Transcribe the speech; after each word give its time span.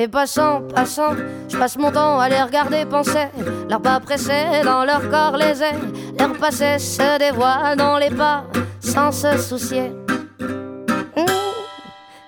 Les 0.00 0.08
passants, 0.08 0.62
passants, 0.74 1.14
je 1.46 1.58
passe 1.58 1.76
mon 1.76 1.92
temps 1.92 2.18
à 2.18 2.30
les 2.30 2.40
regarder 2.40 2.86
penser. 2.86 3.28
Leurs 3.68 3.82
pas 3.82 4.00
pressés 4.00 4.62
dans 4.64 4.82
leur 4.82 5.10
corps 5.10 5.36
les 5.36 5.62
ailes. 5.62 5.92
Leur 6.18 6.32
passé 6.38 6.78
se 6.78 7.18
dévoile 7.18 7.76
dans 7.76 7.98
les 7.98 8.08
pas 8.08 8.44
sans 8.80 9.12
se 9.12 9.36
soucier. 9.36 9.92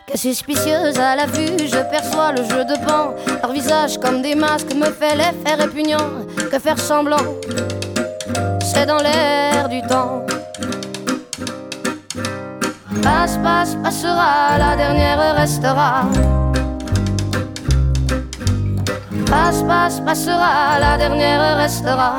Que 0.07 0.19
suspicieuse 0.19 0.99
à 0.99 1.17
la 1.17 1.25
vue, 1.25 1.67
je 1.67 1.91
perçois 1.91 2.32
le 2.32 2.45
jeu 2.45 2.63
de 2.67 2.75
pan. 2.87 3.14
Leur 3.43 3.53
visage 3.53 3.96
comme 3.96 4.21
des 4.21 4.35
masques 4.35 4.75
me 4.75 4.91
fait 4.91 5.17
l'effet 5.17 5.54
répugnant. 5.59 6.27
Que 6.50 6.59
faire 6.59 6.79
semblant, 6.79 7.25
c'est 8.61 8.85
dans 8.85 8.99
l'air 8.99 9.71
du 9.71 9.81
temps. 9.86 10.27
Passe, 13.03 13.39
passe, 13.39 13.77
passera, 13.77 14.59
la 14.59 14.77
dernière 14.77 15.36
restera. 15.36 16.03
Passe, 19.32 19.63
passe, 19.63 20.00
passera, 20.00 20.79
la 20.79 20.99
dernière 20.99 21.57
restera. 21.57 22.17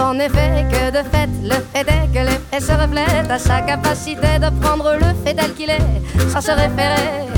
En 0.00 0.18
effet, 0.18 0.66
que 0.72 0.90
de 0.90 1.02
fait, 1.12 1.28
le 1.42 1.58
fait 1.72 1.86
est 1.86 2.08
que 2.12 2.26
l'effet 2.28 2.60
se 2.60 2.72
reflète 2.72 3.30
à 3.30 3.38
sa 3.38 3.60
capacité 3.60 4.38
de 4.40 4.48
prendre 4.60 4.92
le 4.94 5.10
fait 5.22 5.34
tel 5.34 5.52
qu'il 5.54 5.70
est, 5.70 6.02
sans 6.32 6.40
se 6.40 6.50
référer 6.50 7.28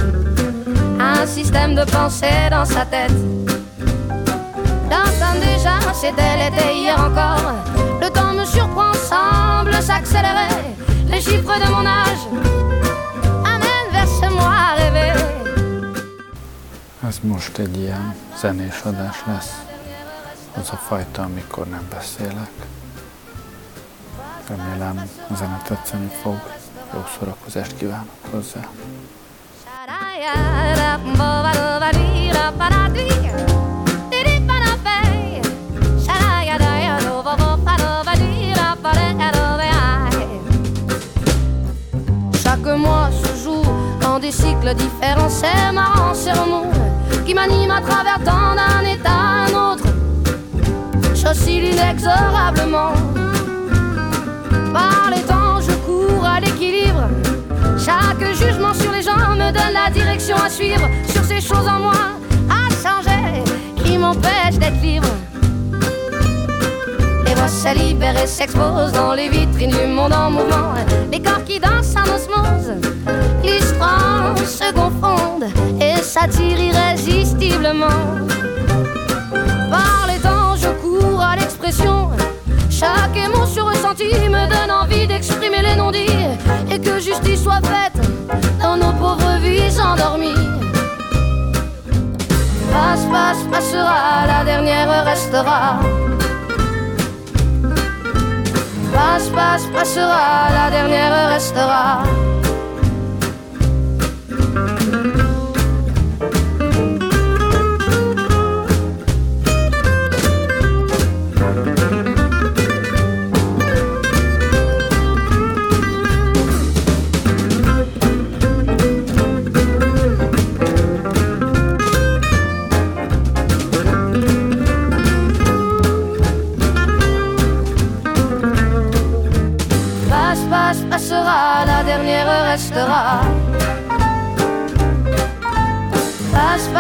à 0.99 1.21
un 1.23 1.27
système 1.27 1.75
de 1.75 1.85
pensée 1.85 2.49
dans 2.51 2.65
sa 2.65 2.87
tête. 2.87 3.13
L'entends 4.91 5.39
déjà, 5.41 5.77
c'était 5.93 6.37
l'été 6.39 6.77
hier 6.81 6.99
encore. 6.99 7.55
Le 8.01 8.09
temps 8.09 8.33
me 8.33 8.45
surprend, 8.47 8.95
semble 8.95 9.75
s'accélérer. 9.83 10.55
Les 11.11 11.21
chiffres 11.21 11.59
de 11.63 11.71
mon 11.71 11.85
âge 11.85 12.25
Ez 17.11 17.19
most 17.23 17.59
egy 17.59 17.77
ilyen 17.79 18.15
zenés 18.37 18.81
adás 18.81 19.25
lesz. 19.27 19.65
Az 20.55 20.71
a 20.71 20.77
fajta, 20.77 21.23
amikor 21.23 21.67
nem 21.67 21.87
beszélek. 21.91 22.51
Remélem 24.49 25.09
a 25.31 25.35
zene 25.35 25.63
tetszeni 25.67 26.11
fog. 26.23 26.41
Jó 26.95 27.05
szórakozást 27.19 27.77
kívánok 27.77 28.17
hozzá. 28.31 28.69
Chaque 42.43 42.77
mois 42.77 43.11
se 43.23 43.45
joue 43.45 43.63
dans 44.01 44.21
des 44.21 44.33
cycles 44.33 44.75
différents, 44.75 45.31
c'est 45.41 45.73
marrant, 45.73 46.15
c'est 46.15 46.90
qui 47.31 47.35
m'anime 47.35 47.71
à 47.71 47.81
travers 47.81 48.19
tant 48.25 48.57
d'un 48.57 48.85
état 48.93 49.09
à 49.09 49.47
un 49.47 49.73
autre. 49.73 49.85
J'oscille 51.15 51.67
inexorablement. 51.67 52.93
Par 54.73 55.13
les 55.15 55.23
temps, 55.23 55.61
je 55.61 55.71
cours 55.87 56.25
à 56.27 56.41
l'équilibre. 56.41 57.09
Chaque 57.79 58.25
jugement 58.35 58.75
sur 58.75 58.91
les 58.91 59.03
gens 59.03 59.37
me 59.37 59.53
donne 59.53 59.73
la 59.73 59.91
direction 59.93 60.37
à 60.39 60.51
suivre. 60.51 60.89
Sur 61.07 61.23
ces 61.23 61.41
choses 61.41 61.69
en 61.69 61.79
moi 61.79 62.03
à 62.51 62.69
changer 62.83 63.45
qui 63.77 63.97
m'empêchent 63.97 64.59
d'être 64.59 64.83
libre. 64.83 65.07
Se 67.51 67.75
libèrent 67.75 68.23
et 68.23 68.27
s'exposent 68.27 68.93
dans 68.93 69.13
les 69.13 69.29
vitrines 69.29 69.71
du 69.71 69.87
monde 69.87 70.15
en 70.15 70.31
mouvement. 70.31 70.73
Les 71.13 71.21
corps 71.21 71.45
qui 71.45 71.61
dansent 71.61 71.95
en 71.95 72.05
osmose, 72.05 72.73
l'histoire 73.43 74.35
se 74.39 74.73
confondent 74.73 75.51
et 75.79 76.01
s'attirent 76.01 76.59
irrésistiblement. 76.59 78.07
Par 79.69 80.07
les 80.09 80.19
temps, 80.21 80.55
je 80.57 80.69
cours 80.81 81.21
à 81.21 81.37
l'expression. 81.37 82.11
Chaque 82.71 83.17
émotion 83.17 83.67
ressentie 83.67 84.05
me 84.05 84.49
donne 84.49 84.71
envie 84.71 85.07
d'exprimer 85.07 85.61
les 85.61 85.77
non-dits 85.77 86.31
et 86.71 86.79
que 86.79 86.99
justice 86.99 87.43
soit 87.43 87.61
faite 87.61 88.01
dans 88.63 88.77
nos 88.77 88.93
pauvres 88.93 89.39
vies 89.43 89.79
endormies. 89.79 90.47
Passe, 92.73 93.05
passe, 93.11 93.43
passera, 93.51 94.27
la 94.27 94.45
dernière 94.45 95.05
restera. 95.05 95.81
Passe, 99.01 99.31
passe, 99.31 99.67
passera, 99.69 100.51
la 100.53 100.71
dernière 100.71 101.31
restera. 101.33 102.03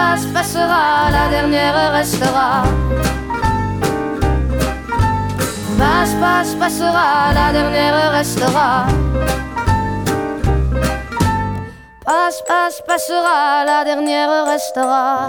Passe, 0.00 0.24
passe, 0.24 0.54
passera, 0.54 1.10
la 1.10 1.28
dernière 1.28 1.92
restera. 1.92 2.62
Passe, 5.78 6.14
passe, 6.14 6.54
passera, 6.54 7.32
la 7.34 7.52
dernière 7.52 8.10
restera. 8.10 8.86
Passe, 12.04 12.42
passe, 12.48 12.82
passera, 12.86 13.64
la 13.66 13.84
dernière 13.84 14.46
restera. 14.46 15.28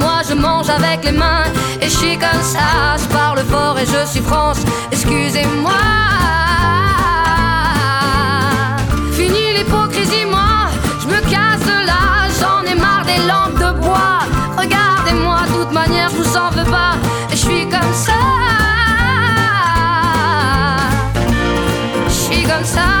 Je 0.31 0.35
mange 0.37 0.69
avec 0.69 1.03
les 1.03 1.11
mains 1.11 1.43
et 1.81 1.89
je 1.89 1.97
suis 1.97 2.17
comme 2.17 2.41
ça. 2.41 2.95
Je 2.97 3.05
parle 3.13 3.39
fort 3.39 3.77
et 3.77 3.85
je 3.85 4.09
suis 4.09 4.21
France, 4.21 4.59
excusez-moi. 4.89 5.73
Fini 9.11 9.57
l'hypocrisie, 9.57 10.23
moi, 10.25 10.69
je 11.01 11.07
me 11.07 11.19
casse 11.29 11.65
de 11.65 11.85
là. 11.85 12.29
J'en 12.39 12.63
ai 12.63 12.75
marre 12.75 13.03
des 13.05 13.17
lampes 13.27 13.59
de 13.59 13.77
bois. 13.81 14.19
Regardez-moi, 14.57 15.39
de 15.49 15.63
toute 15.63 15.73
manière, 15.73 16.09
je 16.09 16.15
vous 16.15 16.37
en 16.37 16.49
veux 16.51 16.71
pas. 16.71 16.93
Et 17.29 17.35
je 17.35 17.41
suis 17.41 17.67
comme 17.67 17.93
ça. 17.93 18.13
Je 22.07 22.13
suis 22.13 22.43
comme 22.43 22.63
ça. 22.63 23.00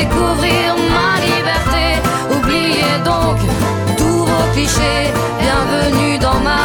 Découvrir 0.00 0.76
ma 0.94 1.10
liberté. 1.26 1.86
Oubliez 2.36 2.96
donc 3.04 3.38
tous 3.96 4.20
vos 4.30 4.46
clichés. 4.54 5.04
Bienvenue 5.40 6.18
dans 6.18 6.40
ma 6.48 6.64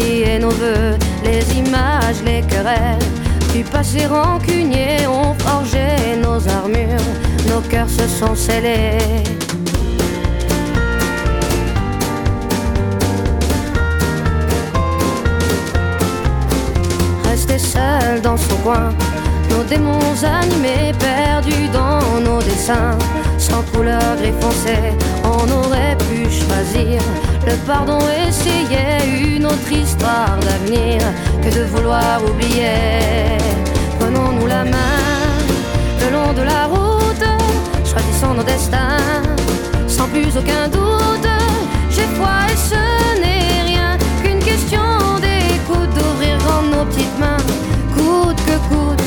et 0.00 0.38
nos 0.38 0.50
voeux, 0.50 0.96
les 1.24 1.42
images, 1.58 2.22
les 2.24 2.42
querelles. 2.42 2.98
Du 3.52 3.62
passé 3.62 4.06
rancunier 4.06 5.06
ont 5.06 5.34
forgé 5.34 6.16
nos 6.20 6.46
armures, 6.48 7.08
nos 7.48 7.60
cœurs 7.60 7.88
se 7.88 8.06
sont 8.08 8.34
scellés. 8.34 8.98
Rester 17.24 17.58
seul 17.58 18.20
dans 18.22 18.36
son 18.36 18.56
coin, 18.56 18.90
nos 19.50 19.62
démons 19.62 20.24
animés, 20.24 20.92
perdus 20.98 21.68
dans 21.72 22.20
nos 22.20 22.42
dessins 22.42 22.98
sans 23.38 23.62
couleur 23.72 24.16
gris 24.18 24.34
foncé, 24.40 24.76
on 25.22 25.50
aurait 25.52 25.96
pu 25.98 26.24
choisir 26.24 27.00
le 27.46 27.56
pardon, 27.66 27.98
essayer 28.28 29.36
une 29.36 29.46
autre 29.46 29.70
histoire 29.70 30.36
d'avenir 30.40 31.00
que 31.42 31.54
de 31.54 31.64
vouloir 31.64 32.22
oublier. 32.24 33.38
Prenons-nous 33.98 34.46
la 34.46 34.64
main 34.64 35.02
le 36.00 36.10
long 36.12 36.32
de 36.32 36.42
la 36.42 36.66
route, 36.66 37.26
choisissons 37.84 38.34
nos 38.34 38.42
destins 38.42 39.22
sans 39.86 40.08
plus 40.08 40.36
aucun 40.36 40.68
doute. 40.68 41.28
J'ai 41.90 42.08
foi 42.18 42.34
et 42.52 42.56
ce 42.56 43.20
n'est 43.20 43.62
rien 43.72 43.96
qu'une 44.22 44.40
question 44.40 44.82
d'écoute, 45.24 45.92
d'ouvrir 45.96 46.38
nos 46.72 46.84
petites 46.86 47.18
mains, 47.18 47.42
coûte 47.96 48.40
que 48.46 48.56
coûte 48.68 49.03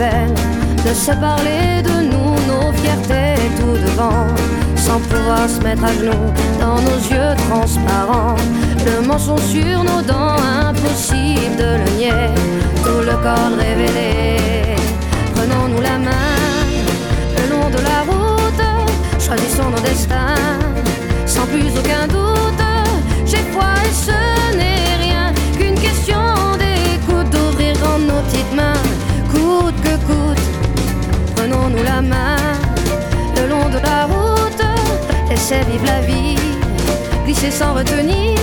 de 0.00 0.94
se 0.94 1.12
parler 1.12 1.82
de 1.82 2.04
nous, 2.10 2.32
nos 2.48 2.72
fiertés 2.72 3.34
tout 3.58 3.76
devant, 3.84 4.26
sans 4.74 4.98
pouvoir 4.98 5.46
se 5.46 5.60
mettre 5.62 5.84
à 5.84 5.92
genoux 5.92 6.32
dans 6.58 6.76
nos 6.76 6.96
yeux 7.10 7.36
transparents. 7.50 8.36
Le 8.86 9.06
mensonge 9.06 9.42
sur 9.42 9.84
nos 9.84 10.00
dents, 10.00 10.36
impossible 10.68 11.56
de 11.58 11.84
le 11.84 11.98
nier, 11.98 12.30
tout 12.82 13.02
le 13.04 13.14
corps 13.22 13.52
révélé. 13.58 14.38
Prenons-nous 15.34 15.82
la 15.82 15.98
main 15.98 16.30
le 17.36 17.50
long 17.50 17.68
de 17.68 17.82
la 17.82 18.00
route, 18.08 19.20
choisissons 19.20 19.68
nos 19.68 19.80
destins, 19.80 20.58
sans 21.26 21.44
plus 21.44 21.68
aucun 21.78 22.06
doute. 22.06 22.64
J'ai 23.26 23.44
foi 23.52 23.68
et 23.84 23.92
ce 23.92 24.29
Prenons-nous 31.70 31.84
la 31.84 32.00
main 32.02 32.36
le 33.36 33.48
long 33.48 33.68
de 33.68 33.78
la 33.78 34.06
route, 34.06 34.62
laissez 35.28 35.60
vivre 35.70 35.84
la 35.86 36.00
vie, 36.00 36.36
glisser 37.24 37.50
sans 37.50 37.74
retenir. 37.74 38.38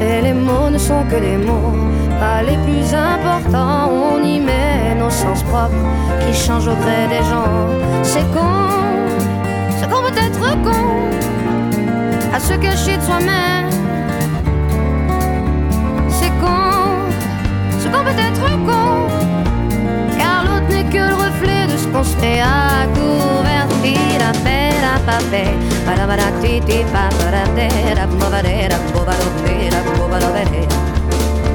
Et 0.00 0.22
les 0.22 0.32
mots 0.32 0.70
ne 0.70 0.78
sont 0.78 1.04
que 1.10 1.16
des 1.16 1.36
mots, 1.36 1.72
pas 2.20 2.42
les 2.42 2.58
plus 2.58 2.94
importants. 2.94 3.90
On 3.90 4.22
y 4.22 4.40
met 4.40 4.94
nos 4.98 5.10
sens 5.10 5.42
propres 5.44 5.74
qui 6.20 6.34
changent 6.34 6.68
au 6.68 6.76
gré 6.76 7.08
des 7.08 7.24
gens. 7.30 8.02
C'est 8.02 8.26
con, 8.32 8.68
c'est 9.78 9.88
qu'on 9.88 10.02
peut 10.02 10.18
être 10.18 10.62
con 10.62 10.94
à 12.34 12.40
se 12.40 12.54
cacher 12.54 12.96
de 12.96 13.02
soi-même. 13.02 13.73
Qu'on 17.94 18.04
peut 18.04 18.10
être 18.10 18.50
con, 18.66 19.08
car 20.18 20.44
l'autre 20.44 20.68
n'est 20.68 20.84
que 20.84 20.98
le 20.98 21.14
reflet 21.14 21.66
de 21.66 21.76
ce 21.76 21.86
qu'on 21.88 22.02
se 22.02 22.16
fait 22.16 22.40
à 22.40 22.86
couvert. 22.94 23.68
Paix, 24.42 24.70
la 24.80 24.98
papé, 25.00 25.44
para 25.84 26.06
para 26.06 26.32
titi 26.40 26.82
para 26.90 27.10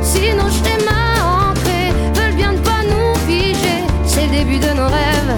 Si 0.02 0.34
nos 0.34 0.50
schémas 0.50 1.50
ancrés 1.50 1.92
veulent 2.14 2.36
bien 2.36 2.52
ne 2.54 2.58
pas 2.60 2.84
nous 2.84 3.16
figer, 3.28 3.84
c'est 4.06 4.28
le 4.28 4.32
début 4.32 4.60
de 4.60 4.72
nos 4.74 4.88
rêves 4.88 5.36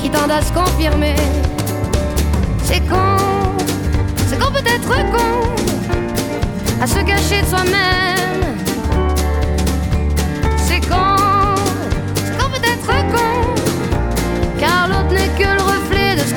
qui 0.00 0.08
tendent 0.10 0.32
à 0.32 0.42
se 0.42 0.52
confirmer. 0.52 1.14
C'est 2.64 2.80
con. 2.88 3.16
C'est 4.28 4.38
qu'on 4.38 4.50
peut 4.50 4.66
être 4.66 4.94
con. 5.12 5.50
À 6.80 6.86
se 6.86 7.00
cacher 7.00 7.42
de 7.42 7.46
soi-même. 7.46 8.51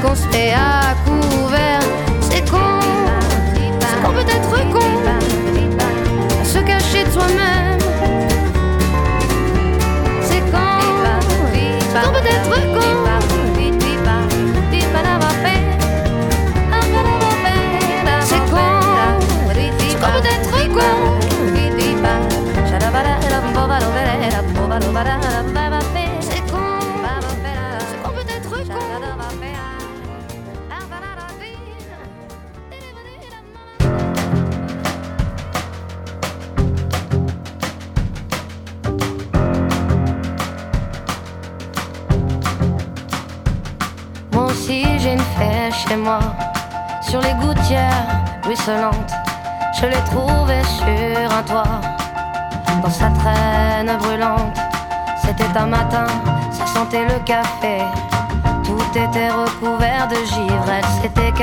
Qu'on 0.06 0.16
se 0.16 0.28
fait 0.28 0.54
à 0.54 0.96
couvert. 1.06 1.80
C'est 2.22 2.50
con, 2.50 2.58
c'est 3.56 4.04
qu'on 4.04 4.12
peut 4.14 4.20
être 4.20 4.72
con 4.72 4.86
se 6.44 6.60
cacher 6.60 7.04
de 7.06 7.12
soi-même. 7.12 7.65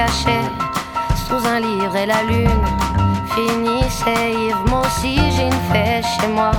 Sous 0.09 1.47
un 1.47 1.61
livre 1.61 1.95
et 1.97 2.07
la 2.07 2.23
lune 2.25 2.65
finissait 3.35 4.33
ivre. 4.33 4.65
Moi 4.69 4.81
aussi 4.81 5.17
j'ai 5.31 5.45
une 5.45 5.63
fée 5.71 6.03
chez 6.03 6.27
moi, 6.27 6.51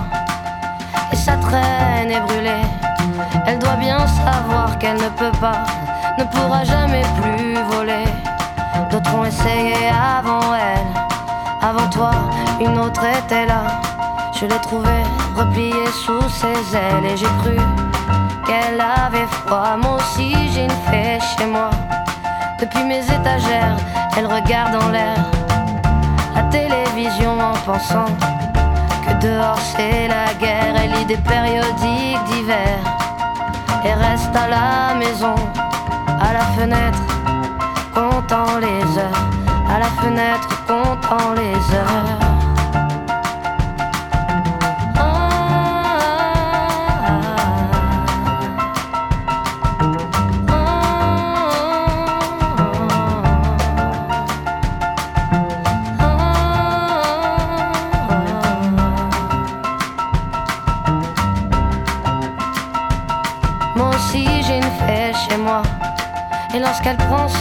et 1.11 1.15
sa 1.15 1.35
traîne 1.37 2.09
est 2.09 2.21
brûlée. 2.21 2.65
Elle 3.45 3.59
doit 3.59 3.75
bien 3.75 3.99
savoir 4.07 4.77
qu'elle 4.79 4.95
ne 4.95 5.09
peut 5.09 5.37
pas 5.41 5.63
ne 6.17 6.23
pourra 6.25 6.63
jamais 6.63 7.03
plus 7.21 7.55
voler. 7.71 8.05
D'autres 8.89 9.13
ont 9.15 9.25
essayé 9.25 9.75
avant 9.89 10.55
elle, 10.55 10.87
avant 11.61 11.89
toi, 11.89 12.11
une 12.61 12.77
autre 12.79 13.03
était 13.03 13.45
là. 13.45 13.81
Je 14.39 14.45
l'ai 14.45 14.61
trouvée 14.61 15.03
repliée 15.35 15.87
sous 16.05 16.29
ses 16.29 16.77
ailes 16.77 17.05
et 17.05 17.17
j'ai 17.17 17.33
cru 17.41 17.57
qu'elle 18.45 18.79
avait 18.79 19.27
froid. 19.27 19.75
Moi 19.77 19.97
aussi 19.97 20.33
j'ai 20.53 20.63
une 20.63 20.79
fée 20.89 21.19
chez 21.37 21.45
moi. 21.45 21.71
Depuis 22.63 22.85
mes 22.85 23.01
étagères, 23.01 23.75
elle 24.15 24.25
regarde 24.25 24.81
en 24.81 24.87
l'air 24.87 25.17
la 26.33 26.43
télévision 26.43 27.37
en 27.37 27.51
pensant 27.65 28.05
que 29.05 29.13
dehors 29.21 29.59
c'est 29.75 30.07
la 30.07 30.33
guerre. 30.39 30.73
Elle 30.81 30.91
lit 30.91 31.05
des 31.05 31.17
périodiques 31.17 32.23
d'hiver 32.29 32.79
et 33.83 33.93
reste 33.93 34.33
à 34.33 34.47
la 34.47 34.95
maison 34.95 35.35
à 36.07 36.31
la 36.31 36.45
fenêtre, 36.55 37.03
comptant 37.93 38.57
les 38.61 38.97
heures, 38.97 39.27
à 39.69 39.79
la 39.79 39.91
fenêtre, 40.01 40.47
comptant 40.65 41.33
les 41.33 41.75
heures. 41.75 42.22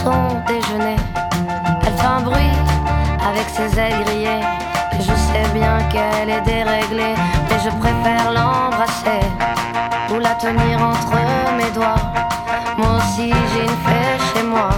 Son 0.03 0.41
déjeuner. 0.47 0.95
Elle 1.85 1.93
fait 1.93 2.05
un 2.05 2.21
bruit 2.21 2.57
avec 3.29 3.47
ses 3.49 3.79
ailes 3.79 4.03
grillées. 4.05 4.43
Et 4.93 5.01
je 5.01 5.15
sais 5.15 5.47
bien 5.53 5.77
qu'elle 5.91 6.29
est 6.29 6.41
déréglée 6.41 7.15
Mais 7.49 7.59
je 7.63 7.69
préfère 7.77 8.31
l'embrasser 8.31 9.25
Ou 10.13 10.19
la 10.19 10.35
tenir 10.35 10.77
entre 10.83 11.17
mes 11.57 11.71
doigts. 11.71 11.95
Moi 12.77 12.97
aussi 12.97 13.33
j'ai 13.53 13.63
une 13.63 13.79
fée 13.85 14.23
chez 14.33 14.43
moi 14.43 14.69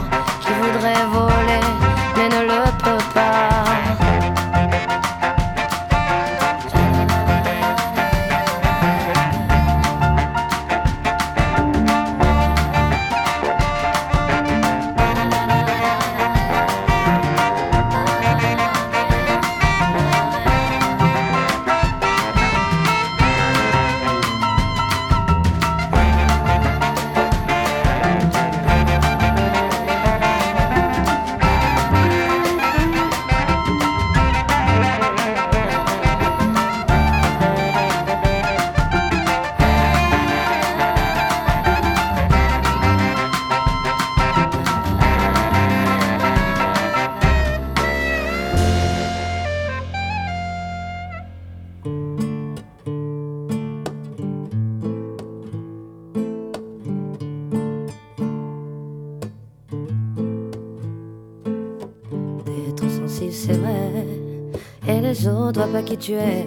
tu 65.97 66.13
es. 66.13 66.45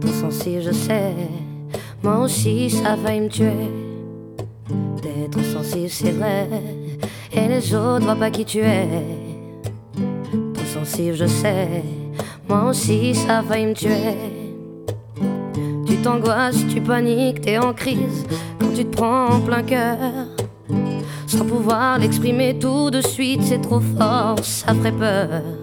Trop 0.00 0.12
sensible, 0.12 0.62
je 0.62 0.72
sais. 0.72 1.14
Moi 2.02 2.18
aussi, 2.18 2.70
ça 2.70 2.92
a 2.92 2.96
failli 2.96 3.20
me 3.20 3.28
tuer. 3.28 3.52
Trop 5.30 5.42
sensible, 5.42 5.88
c'est 5.88 6.10
vrai. 6.10 6.48
Et 7.32 7.48
les 7.48 7.74
autres 7.74 8.04
voient 8.04 8.16
pas 8.16 8.30
qui 8.30 8.44
tu 8.44 8.58
es. 8.58 8.88
Trop 10.54 10.64
sensible, 10.64 11.14
je 11.14 11.26
sais. 11.26 11.82
Moi 12.48 12.64
aussi, 12.70 13.14
ça 13.14 13.38
a 13.38 13.42
failli 13.42 13.66
me 13.66 13.74
tuer. 13.74 14.16
Tu 15.86 15.96
t'angoisses, 15.96 16.66
tu 16.68 16.80
paniques, 16.80 17.40
t'es 17.40 17.58
en 17.58 17.72
crise 17.72 18.26
quand 18.60 18.74
tu 18.74 18.84
te 18.84 18.96
prends 18.96 19.26
en 19.28 19.40
plein 19.40 19.62
cœur. 19.62 19.98
Sans 21.26 21.46
pouvoir 21.46 21.98
l'exprimer 21.98 22.58
tout 22.58 22.90
de 22.90 23.00
suite, 23.00 23.42
c'est 23.42 23.62
trop 23.62 23.80
fort, 23.80 24.38
ça 24.42 24.74
ferait 24.74 24.92
peur. 24.92 25.61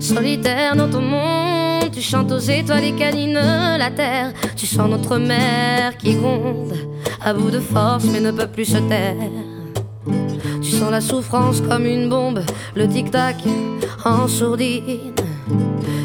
Solitaire 0.00 0.76
dans 0.76 0.88
ton 0.88 1.02
monde, 1.02 1.90
tu 1.92 2.00
chantes 2.00 2.32
aux 2.32 2.38
étoiles 2.38 2.84
et 2.84 2.92
câlines 2.92 3.34
la 3.34 3.90
terre. 3.90 4.32
Tu 4.56 4.66
sens 4.66 4.88
notre 4.88 5.18
mère 5.18 5.96
qui 5.98 6.14
gronde, 6.14 6.72
à 7.22 7.34
bout 7.34 7.50
de 7.50 7.60
force 7.60 8.04
mais 8.06 8.20
ne 8.20 8.30
peut 8.30 8.46
plus 8.46 8.64
se 8.64 8.78
taire. 8.78 9.14
Tu 10.62 10.70
sens 10.70 10.90
la 10.90 11.02
souffrance 11.02 11.60
comme 11.60 11.84
une 11.84 12.08
bombe, 12.08 12.40
le 12.74 12.88
tic-tac 12.88 13.36
en 14.04 14.26
sourdine. 14.26 15.12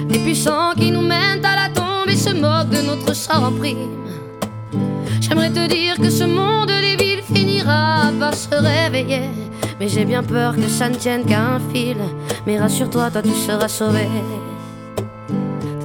Les 0.09 0.19
puissants 0.19 0.73
qui 0.77 0.91
nous 0.91 1.01
mènent 1.01 1.45
à 1.45 1.55
la 1.55 1.69
tombe 1.69 2.09
et 2.09 2.17
se 2.17 2.31
moquent 2.31 2.69
de 2.69 2.85
notre 2.85 3.15
sort 3.15 3.43
en 3.43 3.51
prime. 3.53 4.03
J'aimerais 5.21 5.51
te 5.51 5.67
dire 5.67 5.95
que 5.95 6.09
ce 6.09 6.25
monde 6.25 6.67
des 6.67 7.21
finira 7.33 8.11
par 8.19 8.33
se 8.33 8.53
réveiller. 8.53 9.44
Mais 9.79 9.89
j'ai 9.89 10.05
bien 10.05 10.23
peur 10.23 10.55
que 10.55 10.67
ça 10.67 10.89
ne 10.89 10.95
tienne 10.95 11.25
qu'à 11.25 11.41
un 11.41 11.59
fil. 11.59 11.97
Mais 12.45 12.59
rassure-toi, 12.59 13.11
toi 13.11 13.21
tu 13.21 13.31
seras 13.31 13.67
sauvé. 13.67 14.07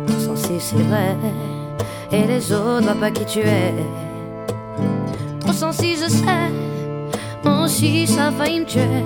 T'es 0.07 0.13
sensible, 0.13 0.61
c'est 0.61 0.77
vrai. 0.77 1.17
Et 2.13 2.25
les 2.27 2.53
autres 2.53 2.83
voient 2.83 2.95
pas 2.95 3.11
qui 3.11 3.25
tu 3.25 3.41
es. 3.41 3.75
Trop 5.41 5.53
sensible, 5.53 5.99
je 6.05 6.11
sais. 6.11 6.51
Moi 7.45 7.65
aussi, 7.65 8.07
ça 8.07 8.29
a 8.29 8.31
failli 8.31 8.61
me 8.61 8.65
tuer. 8.67 9.05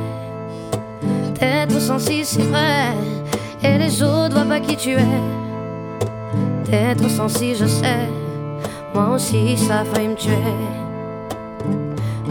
T'es 1.35 1.67
trop 1.67 1.81
sensible, 1.81 2.25
c'est 2.25 2.43
vrai. 2.43 2.93
Et 3.63 3.79
les 3.79 4.03
autres 4.03 4.35
voient 4.35 4.45
pas 4.45 4.61
qui 4.61 4.77
tu 4.77 4.91
es. 4.91 5.21
T'es 6.65 6.95
trop 6.95 7.09
sensible, 7.09 7.57
je 7.61 7.67
sais. 7.67 8.09
Moi 8.95 9.15
aussi, 9.15 9.57
ça 9.57 9.81
a 9.81 9.85
failli 9.85 10.09
me 10.09 10.15
tuer. 10.15 10.84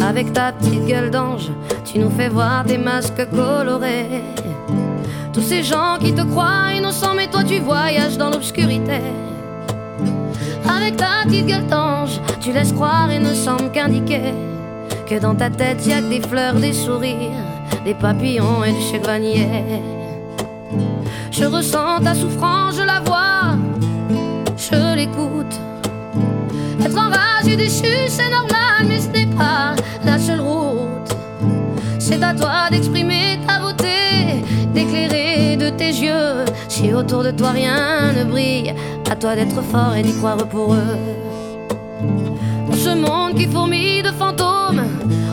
Avec 0.07 0.33
ta 0.33 0.51
petite 0.51 0.85
gueule 0.85 1.09
d'ange, 1.09 1.49
tu 1.85 1.97
nous 1.97 2.09
fais 2.09 2.27
voir 2.27 2.65
des 2.65 2.77
masques 2.77 3.25
colorés. 3.29 4.21
Tous 5.31 5.41
ces 5.41 5.63
gens 5.63 5.97
qui 5.99 6.13
te 6.13 6.21
croient 6.21 6.73
innocents, 6.75 7.13
mais 7.15 7.27
toi 7.27 7.43
tu 7.43 7.59
voyages 7.59 8.17
dans 8.17 8.29
l'obscurité. 8.29 8.99
Avec 10.69 10.97
ta 10.97 11.23
petite 11.23 11.45
gueule 11.45 11.67
d'ange, 11.67 12.19
tu 12.41 12.51
laisses 12.51 12.73
croire 12.73 13.09
et 13.11 13.19
ne 13.19 13.33
semble 13.33 13.71
qu'indiquer 13.71 14.33
que 15.07 15.19
dans 15.19 15.35
ta 15.35 15.49
tête 15.49 15.85
y 15.87 15.93
a 15.93 16.01
que 16.01 16.09
des 16.09 16.21
fleurs, 16.21 16.55
des 16.55 16.73
sourires, 16.73 17.31
des 17.85 17.93
papillons 17.93 18.63
et 18.63 18.73
du 18.73 18.81
chevanier. 18.81 19.47
Je 21.31 21.45
ressens 21.45 22.01
ta 22.03 22.13
souffrance, 22.13 22.75
je 22.75 22.83
la 22.83 22.99
vois, 22.99 23.57
je 24.57 24.95
l'écoute. 24.95 25.55
Être 26.83 26.97
enragé, 26.97 27.55
déchu, 27.55 28.07
c'est 28.07 28.29
normal, 28.29 28.62
à 32.23 32.33
toi 32.33 32.69
d'exprimer 32.71 33.39
ta 33.45 33.59
beauté, 33.59 34.43
d'éclairer 34.73 35.57
de 35.57 35.69
tes 35.69 35.89
yeux. 35.89 36.45
Si 36.69 36.93
autour 36.93 37.23
de 37.23 37.31
toi 37.31 37.51
rien 37.51 38.13
ne 38.13 38.23
brille, 38.23 38.73
à 39.11 39.15
toi 39.15 39.35
d'être 39.35 39.61
fort 39.61 39.95
et 39.95 40.01
d'y 40.01 40.13
croire 40.13 40.37
pour 40.47 40.73
eux. 40.73 40.97
Dans 42.67 42.75
ce 42.75 42.89
monde 42.95 43.35
qui 43.35 43.45
fourmille 43.45 44.01
de 44.01 44.11
fantômes, 44.11 44.83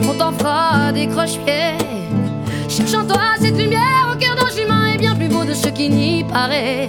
on 0.08 0.14
t'en 0.14 0.32
fera 0.32 0.92
des 0.92 1.06
croche-pieds. 1.06 1.78
Cherche 2.68 2.94
en 2.94 3.06
toi 3.06 3.22
cette 3.40 3.56
lumière 3.56 4.12
au 4.12 4.18
cœur 4.18 4.34
d'un 4.36 4.62
humain 4.62 4.92
est 4.94 4.98
bien 4.98 5.14
plus 5.14 5.28
beau 5.28 5.44
de 5.44 5.54
ce 5.54 5.68
qui 5.68 5.88
n'y 5.88 6.24
paraît. 6.24 6.88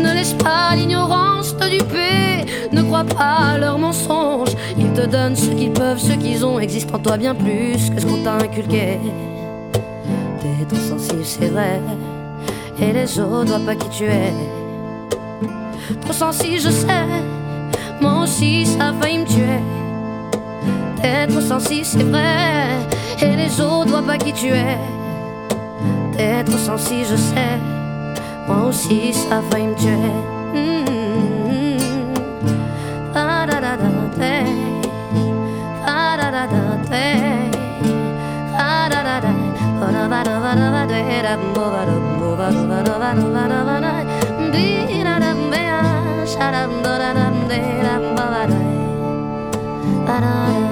Ne 0.00 0.12
laisse 0.12 0.34
pas 0.34 0.74
l'ignorance 0.74 1.56
te 1.56 1.68
duper, 1.68 2.44
ne 2.72 2.82
crois 2.82 3.04
pas 3.04 3.52
à 3.52 3.58
leurs 3.58 3.78
mensonges. 3.78 4.54
Ils 4.76 4.92
te 4.92 5.06
donnent 5.06 5.36
ce 5.36 5.50
qu'ils 5.50 5.72
peuvent, 5.72 5.98
ce 5.98 6.12
qu'ils 6.12 6.44
ont, 6.44 6.58
existe 6.58 6.92
en 6.94 6.98
toi 6.98 7.16
bien 7.16 7.34
plus 7.34 7.90
que 7.90 8.00
ce 8.00 8.06
qu'on 8.06 8.22
t'a 8.22 8.34
inculqué. 8.34 8.98
T'es 10.40 10.64
trop 10.68 10.80
sensible, 10.80 11.24
c'est 11.24 11.48
vrai, 11.48 11.80
et 12.80 12.92
les 12.92 13.20
autres 13.20 13.46
voient 13.46 13.64
pas 13.64 13.76
qui 13.76 13.88
tu 13.88 14.04
es. 14.04 14.32
Trop 16.00 16.12
sensible, 16.12 16.58
je 16.60 16.70
sais, 16.70 17.06
moi 18.00 18.22
aussi 18.22 18.66
ça 18.66 18.88
a 18.88 18.92
failli 18.94 19.18
me 19.18 19.26
tuer. 19.26 19.60
T'es 21.00 21.26
trop 21.28 21.40
sensible, 21.40 21.84
c'est 21.84 22.02
vrai, 22.02 22.66
et 23.22 23.36
les 23.36 23.60
autres 23.60 23.90
voient 23.90 24.02
pas 24.02 24.18
qui 24.18 24.32
tu 24.32 24.48
es. 24.48 24.78
T'es 26.16 26.42
trop 26.44 26.58
sensible, 26.58 27.06
je 27.10 27.16
sais. 27.16 27.73
won't 28.48 28.74
cease. 28.74 29.24
I 29.26 29.40
find 29.50 29.76
Da 33.14 33.46
da 33.46 33.60
da 33.60 33.76
da 33.76 33.88
da 34.16 34.36
da 36.16 36.30
da 36.30 36.30
da 36.30 36.46
da 36.46 36.46
da 36.46 36.50
da 36.50 36.74
da 36.74 37.10
da 39.14 39.44
Ba-da-da-da 50.06 50.63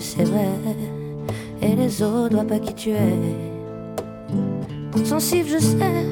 c'est 0.00 0.24
vrai, 0.24 0.48
et 1.62 1.74
les 1.74 2.02
autres 2.02 2.34
voient 2.34 2.44
pas 2.44 2.58
qui 2.58 2.74
tu 2.74 2.90
es. 2.90 3.18
Trop 4.92 5.04
sensible, 5.04 5.48
je 5.48 5.58
sais, 5.58 6.06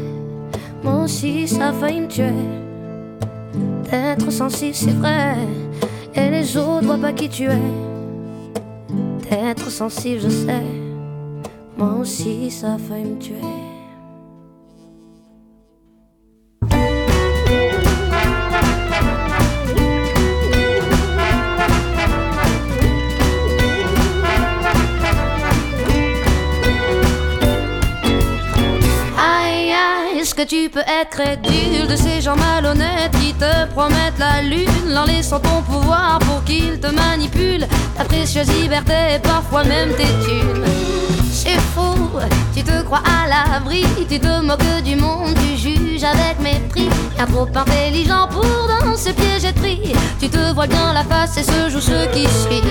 moi 0.83 1.05
aussi 1.05 1.47
ça 1.47 1.69
a 1.69 1.73
failli 1.73 2.01
me 2.01 2.09
tuer. 2.09 2.33
Trop 4.19 4.31
sensible, 4.31 4.75
c'est 4.75 4.91
vrai, 4.93 5.37
et 6.15 6.31
les 6.31 6.57
autres 6.57 6.87
voient 6.87 6.99
pas 6.99 7.13
qui 7.13 7.29
tu 7.29 7.45
es. 7.45 7.61
Trop 9.55 9.71
sensible, 9.71 10.21
je 10.23 10.29
sais, 10.29 10.63
moi 11.77 11.97
aussi 12.01 12.51
ça 12.51 12.75
a 12.75 12.79
failli 12.79 13.05
me 13.05 13.19
tuer. 13.19 13.35
Que 30.37 30.43
tu 30.43 30.69
peux 30.69 30.81
être 30.81 31.09
crédule 31.09 31.87
de 31.89 31.97
ces 31.97 32.21
gens 32.21 32.37
malhonnêtes 32.37 33.11
qui 33.21 33.33
te 33.33 33.67
promettent 33.73 34.19
la 34.19 34.43
lune 34.43 34.95
en 34.95 35.05
laissant 35.05 35.41
ton 35.41 35.63
pouvoir 35.63 36.19
pour 36.19 36.45
qu'ils 36.45 36.79
te 36.79 36.89
manipulent 36.89 37.67
ta 37.97 38.05
précieuse 38.05 38.49
liberté 38.61 39.19
parfois 39.23 39.65
même 39.65 39.95
tes 39.95 40.05
thunes 40.25 40.65
C'est 41.33 41.59
fou, 41.75 42.11
tu 42.55 42.63
te 42.63 42.83
crois 42.83 43.03
à 43.07 43.27
l'abri, 43.27 43.85
tu 44.11 44.21
te 44.21 44.41
moques 44.43 44.83
du 44.85 44.97
monde, 44.97 45.35
tu 45.41 45.57
juges 45.57 46.05
avec 46.05 46.39
mépris. 46.41 46.89
Un 47.19 47.25
trop 47.27 47.49
intelligent 47.55 48.29
pour 48.29 48.69
dans 48.69 48.97
ce 48.97 49.11
piège 49.11 49.45
et 49.45 49.53
pris. 49.55 49.95
Tu 50.21 50.29
te 50.29 50.53
vois 50.53 50.67
bien 50.67 50.93
la 50.93 51.05
face 51.05 51.39
et 51.39 51.45
se 51.45 51.71
joue 51.71 51.81
ce 51.81 52.07
qui 52.13 52.25
suit. 52.25 52.63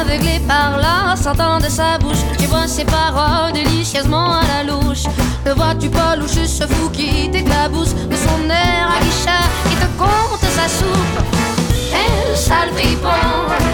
Aveuglé 0.00 0.40
par 0.48 0.78
là, 0.78 1.14
sentant 1.14 1.58
de 1.58 1.68
sa 1.68 1.98
bouche, 1.98 2.24
tu 2.38 2.46
vois 2.46 2.66
ses 2.66 2.84
paroles 2.84 3.52
délicieusement 3.52 4.32
à 4.32 4.42
la 4.42 4.64
louche. 4.64 5.04
Ne 5.44 5.52
vois-tu 5.54 5.90
pas 5.90 6.16
loucher 6.16 6.46
ce 6.46 6.64
fou 6.64 6.88
qui 6.90 7.30
t'éclabousse 7.30 7.94
de 7.94 8.16
son 8.16 8.48
air 8.48 8.88
à 8.96 9.02
guichet 9.02 9.46
qui 9.68 9.76
te 9.76 9.86
compte 9.98 10.40
sa 10.40 10.68
soupe? 10.68 11.18
Eh, 11.92 12.36
sale 12.36 12.70
fripon, 12.74 13.08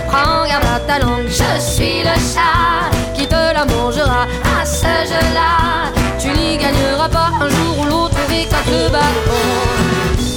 prends 0.08 0.46
garde 0.46 0.64
à 0.64 0.80
ta 0.80 0.98
langue, 0.98 1.28
je 1.28 1.60
suis 1.60 2.00
le 2.02 2.16
chat 2.32 2.90
qui 3.14 3.26
te 3.26 3.34
la 3.34 3.64
mangera 3.66 4.26
à 4.60 4.64
ce 4.64 4.94
jeu-là. 5.10 5.92
Tu 6.18 6.28
n'y 6.28 6.56
gagneras 6.56 7.08
pas 7.08 7.30
un 7.40 7.48
jour 7.48 7.78
ou 7.80 7.84
l'autre, 7.84 8.16
récolte 8.28 8.66
le 8.66 8.88
bâton. 8.88 9.44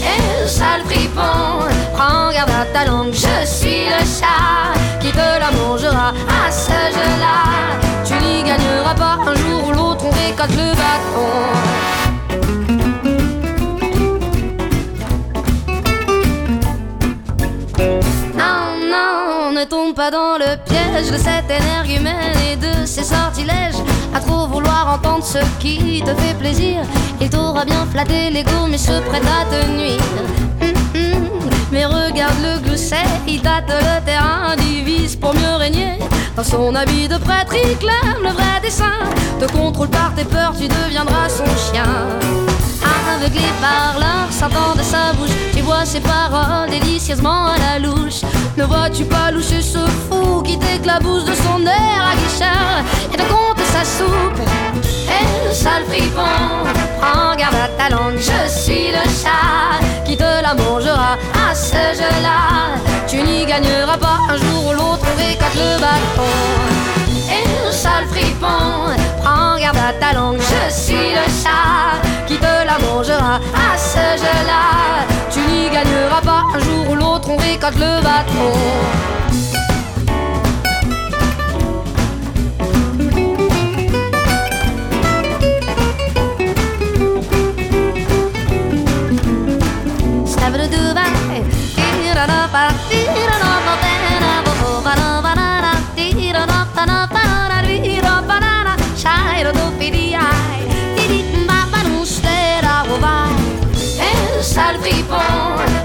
Eh, 0.03 0.47
sale 0.47 0.83
fripon, 0.85 1.65
prends 1.95 2.31
garde 2.31 2.51
à 2.51 2.65
ta 2.73 2.85
langue, 2.85 3.13
je 3.13 3.45
suis 3.47 3.85
le 3.85 4.03
chat 4.05 4.77
qui 4.99 5.11
te 5.11 5.39
la 5.39 5.51
mangera 5.51 6.09
à 6.09 6.51
ce 6.51 6.79
jeu-là. 6.95 7.79
Tu 8.05 8.13
n'y 8.23 8.43
gagneras 8.43 8.95
pas 8.95 9.17
un 9.25 9.35
jour 9.35 9.67
ou 9.67 9.71
l'autre, 9.71 9.80
on 10.21 10.27
récolte 10.27 10.55
le 10.55 10.71
non, 18.89 19.51
ne 19.51 19.65
tombe 19.65 19.95
pas 19.95 20.11
dans 20.11 20.37
le 20.37 20.57
piège 20.65 21.11
de 21.11 21.17
cette 21.17 21.49
énergumène 21.49 22.37
et 22.51 22.55
de 22.55 22.85
ses 22.85 23.03
sortilèges. 23.03 23.75
À 24.13 24.19
trop 24.19 24.47
vouloir 24.47 24.99
entendre 24.99 25.23
ce 25.23 25.39
qui 25.59 26.03
te 26.05 26.13
fait 26.15 26.37
plaisir, 26.37 26.81
il 27.19 27.29
t'aura 27.29 27.65
bien 27.65 27.85
flatté 27.91 28.29
l'ego, 28.29 28.67
mais 28.69 28.77
se 28.77 28.99
prête 29.09 29.23
à 29.23 29.45
te 29.45 29.65
nuire. 29.71 30.01
Hum. 30.61 31.29
Mais 31.71 31.85
regarde 31.85 32.35
le 32.41 32.59
glousset, 32.59 33.07
il 33.27 33.41
tâte 33.41 33.69
le 33.69 34.05
terrain, 34.05 34.55
divise 34.57 35.15
pour 35.15 35.33
mieux 35.33 35.55
régner. 35.57 35.97
Dans 36.35 36.43
son 36.43 36.73
habit 36.75 37.07
de 37.07 37.17
prêtre, 37.17 37.53
il 37.63 37.77
clame 37.77 38.23
le 38.23 38.29
vrai 38.29 38.59
dessin. 38.61 38.99
Te 39.39 39.51
contrôle 39.51 39.89
par 39.89 40.13
tes 40.15 40.23
peurs, 40.23 40.53
tu 40.57 40.67
deviendras 40.67 41.29
son 41.29 41.45
chien. 41.71 41.83
Aveuglé 43.13 43.47
par 43.61 43.99
l'art 43.99 44.31
sentant 44.31 44.73
de 44.75 44.81
sa 44.81 45.13
bouche, 45.13 45.35
tu 45.53 45.61
vois 45.61 45.85
ses 45.85 45.99
paroles 45.99 46.69
délicieusement 46.69 47.47
à 47.47 47.57
la 47.57 47.79
louche. 47.79 48.21
Ne 48.57 48.63
vois-tu 48.63 49.03
pas 49.03 49.31
loucher 49.31 49.61
ce 49.61 49.79
fou 49.79 50.41
qui 50.41 50.57
t'éclabousse 50.57 51.25
de 51.25 51.33
son 51.33 51.61
air 51.65 52.01
à 52.11 52.15
guichard? 52.15 52.83
Et 53.13 53.17
te 53.17 53.23
compte 53.23 53.59
sa 53.73 53.83
soupe? 53.83 54.41
Eh, 55.07 55.53
sale 55.53 55.83
fripon, 55.89 56.63
prends 57.01 57.35
garde 57.35 57.55
à 57.55 57.67
ta 57.77 57.89
langue, 57.89 58.17
je 58.17 58.49
suis 58.49 58.91
le 58.91 59.03
chat 59.21 59.79
qui 60.05 60.15
te 60.15 60.31
la 60.45 60.53
mangera 60.53 61.13
à 61.45 61.55
ce 61.55 61.83
jeu-là. 61.99 62.77
Tu 63.07 63.17
n'y 63.23 63.45
gagneras 63.45 63.97
pas 63.97 64.19
un 64.29 64.37
jour 64.37 64.67
ou 64.67 64.73
l'autre, 64.73 65.05
on 65.11 65.17
récolte 65.17 65.55
le 65.55 65.79
bâton. 65.83 66.31
Eh, 67.35 67.71
sale 67.71 68.07
fripon, 68.11 68.95
prends 69.21 69.57
garde 69.59 69.77
à 69.77 69.93
ta 69.99 70.13
langue, 70.13 70.39
je 70.39 70.73
suis 70.73 71.11
le 71.19 71.25
chat 71.41 71.99
qui 72.27 72.37
te 72.37 72.53
la 72.69 72.77
mangera 72.85 73.35
à 73.35 73.77
ce 73.77 74.05
jeu-là. 74.23 74.65
Tu 75.31 75.39
n'y 75.39 75.69
gagneras 75.69 76.21
pas 76.21 76.43
un 76.55 76.59
jour 76.59 76.89
ou 76.91 76.95
l'autre, 76.95 77.29
on 77.29 77.37
récolte 77.37 77.77
le 77.77 78.01
bâton. 78.01 78.51
Sale 104.41 104.79
fripon, 104.79 105.15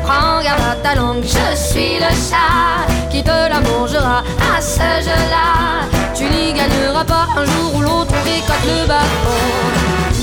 prends 0.03 0.42
garde 0.42 0.83
ta 0.83 0.94
langue, 0.94 1.22
je 1.22 1.57
suis 1.57 1.99
le 1.99 2.11
chat 2.11 2.87
qui 3.11 3.22
te 3.22 3.29
la 3.29 3.61
mangera? 3.61 4.25
À 4.57 4.61
ce 4.61 5.05
jeu-là. 5.05 5.87
Tu 6.14 6.25
n'y 6.25 6.53
gagneras 6.53 7.05
pas 7.05 7.29
un 7.37 7.44
jour 7.44 7.77
ou 7.77 7.81
l'autre, 7.83 8.12
on 8.12 8.66
le 8.66 8.87
bâton. 8.88 10.15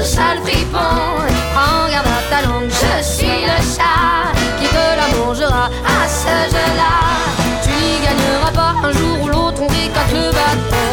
Un 0.00 0.02
sale 0.02 0.40
fripon. 0.42 0.78
Prends 1.52 1.90
garde 1.90 2.08
ta 2.30 2.40
langue, 2.48 2.70
je 2.70 3.04
suis 3.04 3.26
le 3.26 3.58
chat 3.74 4.32
qui 4.58 4.66
te 4.66 4.96
la 4.96 5.08
mangera 5.18 5.66
à 5.66 6.08
ce 6.08 6.36
jeu-là. 6.52 6.94
Tu 7.62 7.68
n'y 7.68 8.00
gagneras 8.06 8.50
pas 8.54 8.88
un 8.88 8.92
jour 8.92 9.20
ou 9.24 9.28
l'autre, 9.28 9.60
on 9.60 9.66
décate 9.66 10.12
le 10.14 10.30
bâton. 10.30 10.88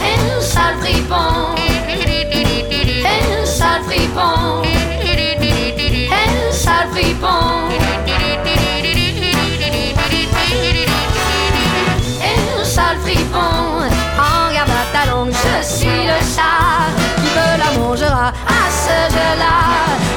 Et 0.00 0.16
le 0.24 0.40
sale 0.40 0.78
fripon. 0.80 1.56
Un 3.04 3.44
sale 3.44 3.82
fripon. 3.82 4.62
Et 4.64 5.16
le 6.32 6.52
sale 6.52 6.88
fripon. 6.92 7.85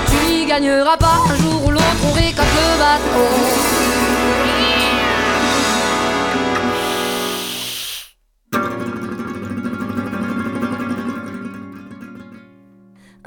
Tu 0.08 0.18
n'y 0.28 0.46
gagneras 0.46 0.98
pas 0.98 1.18
un 1.30 1.36
jour 1.36 1.66
ou 1.66 1.72
l'autre, 1.72 2.04
on 2.04 2.12
récolte 2.12 2.48
le 2.56 2.78
bateau. 2.80 3.28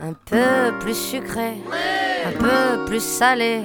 Un 0.05 0.15
peu 0.27 0.79
plus 0.81 0.95
sucré, 0.95 1.63
un 2.27 2.33
peu 2.33 2.85
plus 2.87 3.03
salé. 3.03 3.63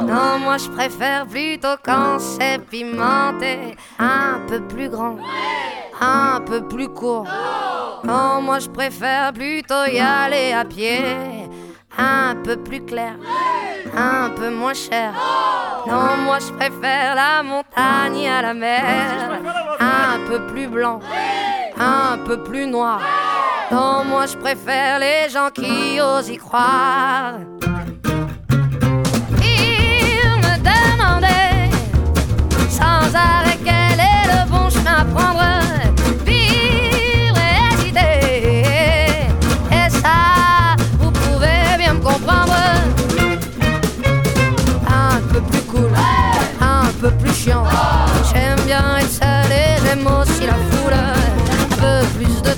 Non, 0.00 0.38
moi 0.38 0.58
je 0.58 0.68
préfère 0.68 1.26
plutôt 1.26 1.76
quand 1.84 2.18
c'est 2.20 2.58
pimenté. 2.70 3.76
Un 3.98 4.40
peu 4.46 4.60
plus 4.60 4.88
grand, 4.88 5.16
un 6.00 6.40
peu 6.40 6.66
plus 6.66 6.88
court. 6.88 7.26
Non, 8.04 8.40
moi 8.42 8.58
je 8.58 8.68
préfère 8.68 9.32
plutôt 9.32 9.84
y 9.90 9.98
aller 9.98 10.52
à 10.52 10.64
pied. 10.64 11.00
Un 11.98 12.36
peu 12.44 12.56
plus 12.56 12.84
clair, 12.84 13.14
un 13.96 14.28
peu 14.30 14.50
moins 14.50 14.74
cher. 14.74 15.12
Non, 15.86 16.16
moi 16.24 16.38
je 16.40 16.52
préfère 16.52 17.14
la 17.14 17.42
montagne 17.42 18.28
à 18.28 18.42
la 18.42 18.52
mer. 18.52 19.40
Un 19.80 20.18
peu 20.28 20.46
plus 20.46 20.66
blanc, 20.66 21.00
un 21.78 22.18
peu 22.18 22.42
plus 22.42 22.66
noir. 22.66 23.00
Non, 23.70 24.04
moi 24.04 24.26
je 24.26 24.36
préfère 24.36 24.98
les 24.98 25.28
gens 25.30 25.50
qui 25.50 25.98
osent 26.00 26.28
y 26.28 26.36
croire. 26.36 27.34
Il 29.40 30.28
me 30.44 30.56
demandait 30.58 31.70
sans 32.68 33.14
arrêt 33.14 33.58
quel 33.64 33.98
est 33.98 34.26
le 34.26 34.50
bon 34.50 34.68
chemin 34.68 34.98
à 35.00 35.04
prendre. 35.04 35.55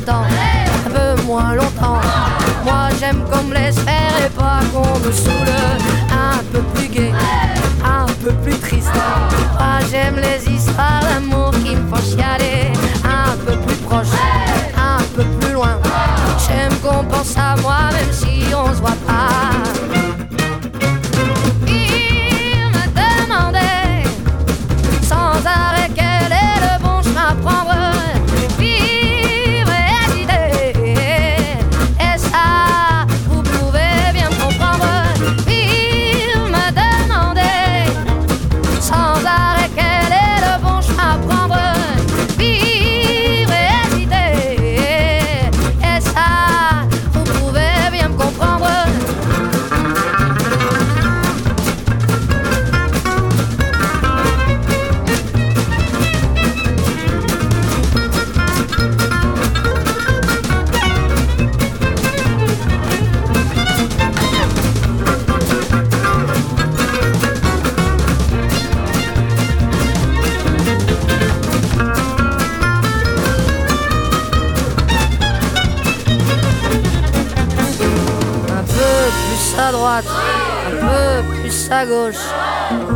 De 0.09 0.13
temps 0.13 1.23
moins 1.27 1.55
longtemps. 1.55 2.01
Moi 2.65 2.89
j'aime 2.99 3.23
qu'on 3.31 3.45
me 3.45 3.55
laisse 3.55 3.79
faire 3.81 4.13
et 4.27 4.31
pas 4.31 4.61
qu'on 4.73 4.99
me 5.01 5.13
saoule. 5.13 5.33
Un 6.11 6.39
peu 6.53 6.61
plus 6.75 6.89
gai, 6.89 7.13
un 7.85 8.07
peu 8.25 8.33
plus 8.43 8.59
triste. 8.59 8.93
Moi 9.59 9.79
j'aime 9.91 10.17
les 10.17 10.51
histoires 10.51 11.03
d'amour 11.03 11.51
qui 11.63 11.77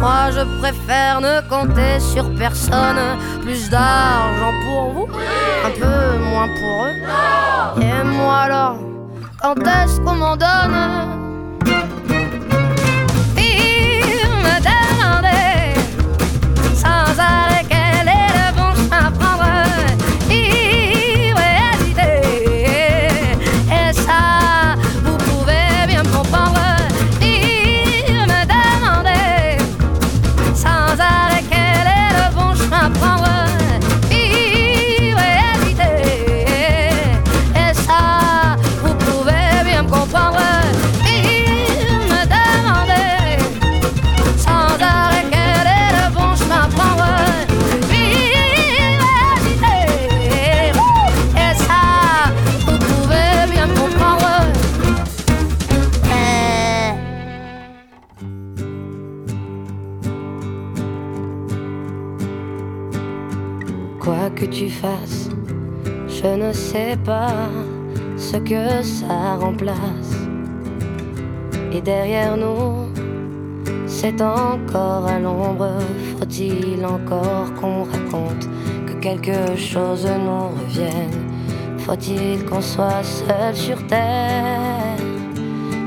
Moi 0.02 0.32
je 0.32 0.42
préfère 0.60 1.20
ne 1.20 1.40
compter 1.48 2.00
sur 2.00 2.24
personne. 2.34 3.02
Plus 3.40 3.70
d'argent 3.70 4.52
pour 4.64 4.90
vous, 4.94 5.08
un 5.64 5.70
peu 5.70 6.18
moins 6.18 6.48
pour 6.58 6.86
eux. 6.86 6.96
Et 7.80 8.04
moi 8.04 8.38
alors, 8.48 8.78
quand 9.40 9.54
est-ce 9.58 10.00
qu'on 10.00 10.16
m'en 10.16 10.36
donne? 10.36 11.21
I 31.22 31.40
can. 31.42 31.61
Je 66.22 66.28
ne 66.28 66.52
sais 66.52 66.96
pas 67.04 67.48
ce 68.16 68.36
que 68.36 68.80
ça 68.84 69.34
remplace. 69.40 70.14
Et 71.72 71.80
derrière 71.80 72.36
nous, 72.36 72.86
c'est 73.88 74.20
encore 74.22 75.08
à 75.08 75.18
l'ombre. 75.18 75.72
Faut-il 76.18 76.86
encore 76.86 77.52
qu'on 77.60 77.82
raconte 77.82 78.48
que 78.86 78.92
quelque 79.00 79.56
chose 79.56 80.06
nous 80.06 80.50
revienne? 80.60 81.26
Faut-il 81.78 82.44
qu'on 82.44 82.60
soit 82.60 83.02
seul 83.02 83.56
sur 83.56 83.84
terre, 83.88 84.96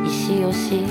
ici 0.06 0.44
aussi? 0.46 0.84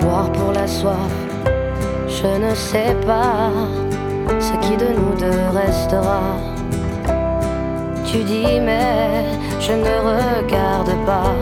Boire 0.00 0.32
pour 0.32 0.52
la 0.52 0.66
soif 0.66 1.25
je 2.26 2.40
ne 2.40 2.54
sais 2.54 2.96
pas 3.06 3.50
ce 4.40 4.52
qui 4.62 4.76
de 4.76 4.88
nous 4.98 5.14
deux 5.22 5.44
restera. 5.60 6.22
Tu 8.04 8.18
dis 8.24 8.60
mais 8.60 9.24
je 9.60 9.72
ne 9.72 9.94
regarde 10.10 10.92
pas. 11.10 11.34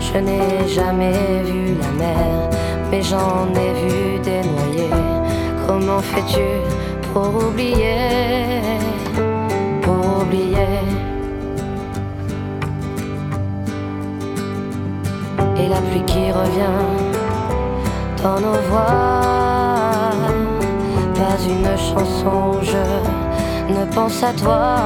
Je 0.00 0.18
n'ai 0.18 0.66
jamais 0.66 1.42
vu 1.44 1.76
la 1.82 1.90
mer, 2.02 2.50
mais 2.90 3.02
j'en 3.02 3.46
ai 3.64 3.72
vu 3.82 4.18
des 4.28 4.42
noyés. 4.52 4.90
Comment 5.66 6.00
fais-tu 6.00 6.48
pour 7.12 7.28
oublier, 7.46 8.62
pour 9.82 10.22
oublier? 10.22 10.80
Et 15.60 15.68
la 15.68 15.80
pluie 15.86 16.04
qui 16.06 16.32
revient 16.32 16.82
dans 18.22 18.40
nos 18.40 18.60
voix 18.68 19.49
une 21.50 21.76
chanson, 21.76 22.60
je 22.62 23.72
ne 23.74 23.84
pense 23.92 24.22
à 24.22 24.32
toi. 24.32 24.76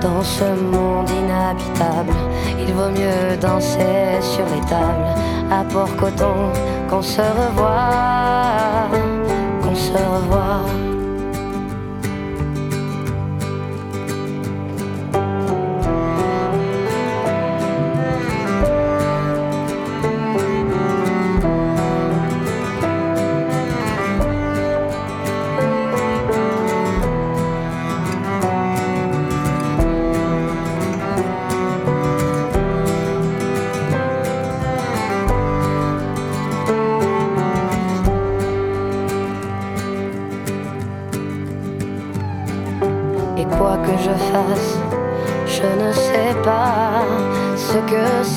Dans 0.00 0.22
ce 0.22 0.44
monde 0.44 1.08
inhabitable, 1.08 2.12
il 2.58 2.72
vaut 2.74 2.90
mieux 2.90 3.36
danser 3.40 4.20
sur 4.20 4.44
les 4.54 4.60
tables 4.68 5.14
à 5.50 5.64
Port-Coton 5.64 6.52
qu'on 6.90 7.02
se 7.02 7.22
revoit, 7.22 8.88
qu'on 9.62 9.74
se 9.74 9.92
revoit. 9.92 10.83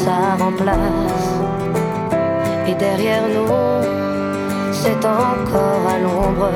Ça 0.08 0.42
remplace. 0.44 1.28
Et 2.70 2.76
derrière 2.86 3.28
nous, 3.36 3.54
c'est 4.82 5.04
encore 5.22 5.84
à 5.94 5.98
l'ombre, 6.04 6.52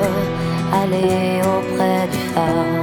aller 0.82 1.40
auprès 1.54 2.02
du 2.12 2.22
phare. 2.32 2.82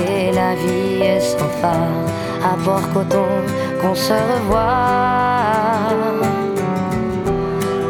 Et 0.00 0.32
la 0.40 0.50
vie 0.62 1.00
est 1.12 1.24
sans 1.30 1.52
phare, 1.60 2.04
à 2.50 2.52
Port-Coton 2.64 3.32
qu'on 3.80 3.94
se 3.94 4.18
revoit. 4.30 4.66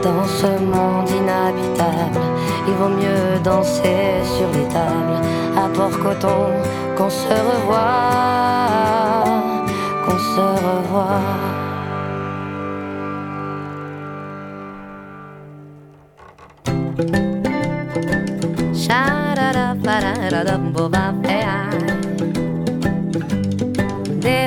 Dans 0.06 0.26
ce 0.40 0.50
monde 0.72 1.10
inhabitable, 1.20 2.24
il 2.68 2.74
vaut 2.80 2.94
mieux 3.02 3.28
danser 3.42 4.02
sur 4.36 4.48
les 4.56 4.68
tables 4.76 5.18
à 5.62 5.64
Port-Coton 5.76 6.44
qu'on 6.96 7.10
se 7.10 7.36
revoit, 7.50 9.24
qu'on 10.04 10.18
se 10.34 10.46
revoit. 10.66 11.45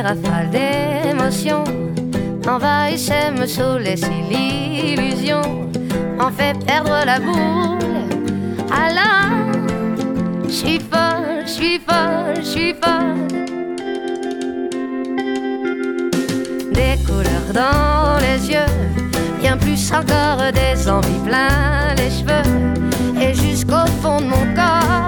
Rafales 0.10 0.50
d'émotions 0.50 1.64
envahissaient, 2.48 3.32
me 3.32 3.46
saoulaient 3.46 3.96
si 3.96 4.16
l'illusion 4.32 5.42
en 6.20 6.32
fait 6.32 6.58
perdre 6.66 7.06
la 7.06 7.20
boule. 7.20 8.08
Alors, 8.72 9.38
je 10.48 10.52
suis 10.52 10.80
folle, 10.80 11.44
je 11.46 11.52
suis 11.52 11.80
folle, 11.88 12.36
je 12.38 12.50
suis 12.56 12.74
folle. 12.82 13.28
Des 16.74 16.96
couleurs 17.06 17.54
dans 17.54 18.18
les 18.26 18.50
yeux, 18.52 18.74
bien 19.42 19.58
plus 19.58 19.92
encore 19.92 20.52
des 20.52 20.90
envies 20.90 21.24
plein 21.24 21.94
les 21.98 22.10
cheveux, 22.10 22.50
et 23.22 23.34
jusqu'au 23.36 23.86
fond 24.02 24.22
de 24.22 24.26
mon 24.26 24.56
corps 24.56 25.00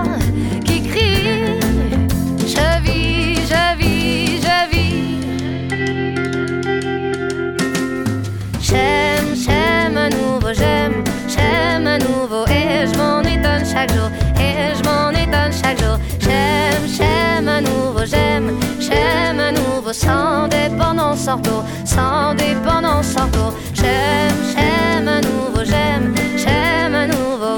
j'aime, 18.06 18.60
j'aime 18.80 19.40
à 19.40 19.52
nouveau, 19.52 19.94
sans 19.94 20.48
dépendance, 20.48 21.20
sans 21.20 21.42
sans 21.86 22.34
dépendance, 22.36 23.08
sans 23.08 23.30
J'aime, 23.74 24.36
j'aime 24.54 25.08
à 25.08 25.22
nouveau, 25.22 25.64
j'aime, 25.64 26.14
j'aime 26.38 26.96
à 26.96 27.08
nouveau. 27.08 27.58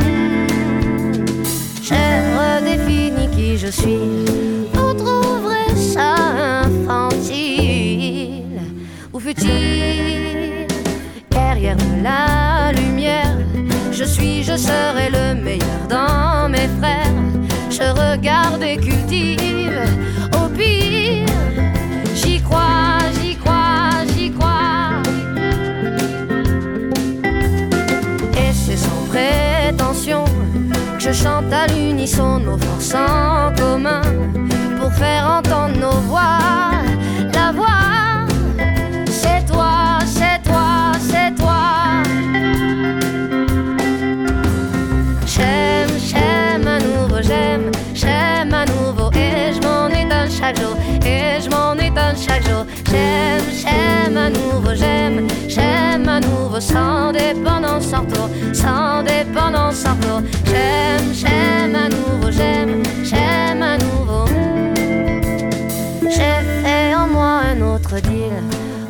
J'ai 1.81 2.21
redéfini 2.39 3.29
qui 3.35 3.57
je 3.57 3.67
suis. 3.67 4.25
Vous 4.73 4.93
trouverez 4.93 5.75
ça 5.75 6.15
infantile? 6.65 8.61
Ou 9.13 9.19
futile. 9.19 10.67
Derrière 11.29 11.77
la 12.01 12.71
lumière, 12.71 13.37
je 13.91 14.03
suis, 14.03 14.43
je 14.43 14.55
serai 14.57 15.09
le 15.09 15.35
meilleur 15.41 15.87
dans 15.89 16.49
mes 16.49 16.67
frères 16.79 17.13
je 17.73 17.89
regarde 17.89 18.61
et 18.63 18.77
cultive. 18.77 19.62
J'y 20.57 22.41
crois, 22.41 22.99
j'y 23.21 23.35
crois, 23.35 23.89
j'y 24.15 24.31
crois. 24.31 25.01
Et 28.37 28.53
c'est 28.53 28.77
sans 28.77 29.05
prétention 29.09 30.25
que 30.97 31.03
je 31.03 31.11
chante 31.11 31.51
à 31.51 31.67
l'unisson 31.67 32.39
nos 32.39 32.57
forces 32.57 32.95
en 32.95 33.53
commun 33.55 34.01
pour 34.79 34.93
faire 34.93 35.27
entendre 35.39 35.77
nos 35.79 35.99
voix. 36.09 36.39
La 37.33 37.51
voix, 37.51 38.27
c'est 39.07 39.45
toi, 39.45 39.99
c'est 40.05 40.41
toi, 40.43 40.91
c'est 40.99 41.33
toi. 41.35 42.03
J'aime, 45.25 45.89
j'aime 45.97 46.67
à 46.67 46.79
nouveau, 46.79 47.21
j'aime 47.21 47.71
j'aime 47.93 48.52
chaque 50.39 50.59
jour 50.59 50.75
et 51.05 51.41
je 51.41 51.49
m'en 51.49 51.73
étonne 51.73 52.15
chaque 52.17 52.43
jour. 52.43 52.65
J'aime, 52.89 53.43
j'aime 53.61 54.17
à 54.17 54.29
nouveau, 54.29 54.73
j'aime, 54.75 55.27
j'aime 55.47 56.07
à 56.07 56.19
nouveau 56.19 56.59
sans 56.59 57.11
dépendance, 57.11 57.87
sans 57.87 58.01
retour, 58.01 58.29
sans 58.53 59.03
dépendance, 59.03 59.75
sans 59.75 59.95
retour. 59.95 60.21
J'aime, 60.45 61.13
j'aime 61.13 61.75
à 61.75 61.89
nouveau, 61.89 62.31
j'aime, 62.31 62.83
j'aime 63.03 63.61
à 63.61 63.77
nouveau. 63.77 64.25
J'ai 66.01 66.39
fait 66.63 66.95
en 66.95 67.07
moi 67.07 67.41
un 67.51 67.61
autre 67.61 67.99
deal. 68.01 68.43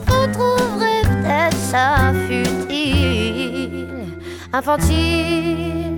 Vous 0.07 0.27
trouverez 0.31 1.01
peut-être 1.03 1.57
ça 1.57 2.13
futile, 2.27 3.87
infantile 4.51 5.92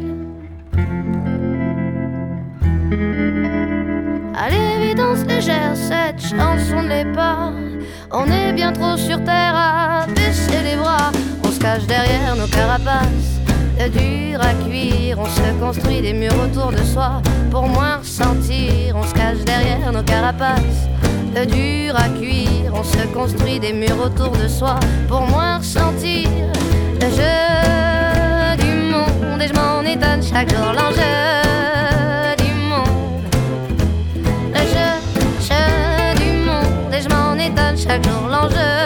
cette 5.46 6.22
chanson 6.22 6.82
ne 6.82 6.90
l'est 6.90 7.14
pas. 7.14 7.52
On 8.12 8.26
est 8.26 8.54
bien 8.54 8.72
trop 8.72 8.98
sur 8.98 9.24
terre 9.24 9.54
à 9.56 10.08
baisser 10.08 10.64
les 10.64 10.76
bras. 10.76 11.12
On 11.44 11.52
se 11.52 11.60
cache 11.60 11.86
derrière 11.86 12.36
nos 12.36 12.48
carapaces. 12.48 13.40
De 13.80 13.88
dur 13.90 14.40
à 14.42 14.54
cuire, 14.68 15.20
on 15.20 15.26
se 15.26 15.60
construit 15.60 16.02
des 16.02 16.14
murs 16.14 16.40
autour 16.44 16.72
de 16.72 16.84
soi 16.84 17.22
pour 17.52 17.68
moins 17.68 17.98
ressentir. 17.98 18.96
On 18.96 19.04
se 19.04 19.14
cache 19.14 19.44
derrière 19.46 19.92
nos 19.92 20.04
carapaces. 20.04 20.88
De 21.36 21.46
dur 21.46 21.96
à 21.96 22.10
cuire, 22.10 22.72
on 22.74 22.84
se 22.84 23.06
construit 23.14 23.60
des 23.60 23.74
murs 23.74 24.02
autour 24.04 24.32
de 24.32 24.48
soi 24.48 24.80
pour 25.08 25.22
moins 25.22 25.58
ressentir 25.58 26.30
le 27.02 27.10
jeu 27.10 28.58
du 28.58 28.92
monde. 28.92 29.42
Et 29.42 29.48
je 29.48 29.54
m'en 29.54 29.82
étonne 29.82 30.24
chaque 30.24 30.50
jour 30.50 30.74
l'enjeu. 30.74 31.45
Chaque 37.96 38.04
jour 38.10 38.28
l'enjeu 38.28 38.85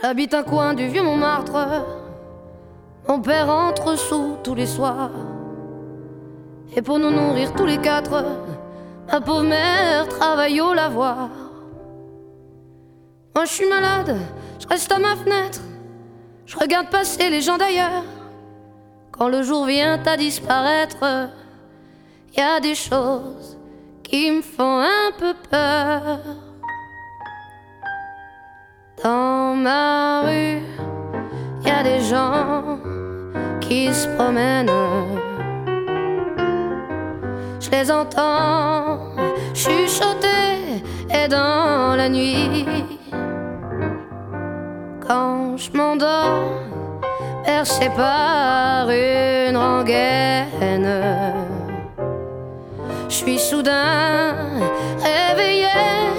J'habite 0.00 0.32
un 0.32 0.42
coin 0.42 0.72
du 0.72 0.86
vieux 0.88 1.02
Montmartre. 1.02 1.84
Mon 3.06 3.20
père 3.20 3.50
entre 3.50 3.94
sous 3.94 4.38
tous 4.42 4.54
les 4.54 4.64
soirs. 4.64 5.10
Et 6.74 6.80
pour 6.80 6.98
nous 6.98 7.10
nourrir 7.10 7.52
tous 7.52 7.66
les 7.66 7.76
quatre, 7.76 8.24
ma 9.06 9.20
pauvre 9.20 9.42
mère 9.42 10.08
travaille 10.08 10.62
au 10.62 10.72
lavoir. 10.72 11.28
Moi 13.34 13.44
je 13.44 13.52
suis 13.52 13.68
malade, 13.68 14.16
je 14.58 14.66
reste 14.66 14.90
à 14.90 14.98
ma 14.98 15.14
fenêtre. 15.14 15.60
Je 16.46 16.56
regarde 16.56 16.88
passer 16.88 17.28
les 17.28 17.42
gens 17.42 17.58
d'ailleurs. 17.58 18.04
Quand 19.10 19.28
le 19.28 19.42
jour 19.42 19.66
vient 19.66 20.02
à 20.06 20.16
disparaître, 20.16 21.28
y 22.34 22.40
a 22.40 22.60
des 22.60 22.74
choses 22.74 23.58
qui 24.02 24.30
me 24.30 24.40
font 24.40 24.80
un 24.80 25.12
peu 25.18 25.34
peur. 25.50 26.18
Dans 29.02 29.56
ma 29.56 30.22
rue, 30.22 30.62
y 31.64 31.70
a 31.70 31.82
des 31.82 32.00
gens 32.00 32.78
qui 33.60 33.92
se 33.92 34.06
promènent. 34.16 34.70
Je 37.60 37.68
les 37.70 37.90
entends 37.90 39.00
chuchoter 39.54 40.84
et 41.10 41.26
dans 41.26 41.96
la 41.96 42.08
nuit, 42.08 42.64
quand 45.04 45.56
je 45.56 45.76
m'endors, 45.76 46.62
percé 47.44 47.88
par 47.96 48.88
une 48.88 49.56
rengaine, 49.56 50.92
je 53.08 53.14
suis 53.14 53.38
soudain 53.38 54.36
réveillé 55.02 56.11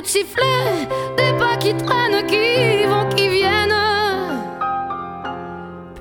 coups 0.00 0.12
de 0.14 0.18
sifflet, 0.18 0.88
des 1.16 1.38
pas 1.38 1.56
qui 1.56 1.74
traînent, 1.74 2.26
qui 2.26 2.84
vont, 2.86 3.08
qui 3.14 3.28
viennent. 3.28 3.74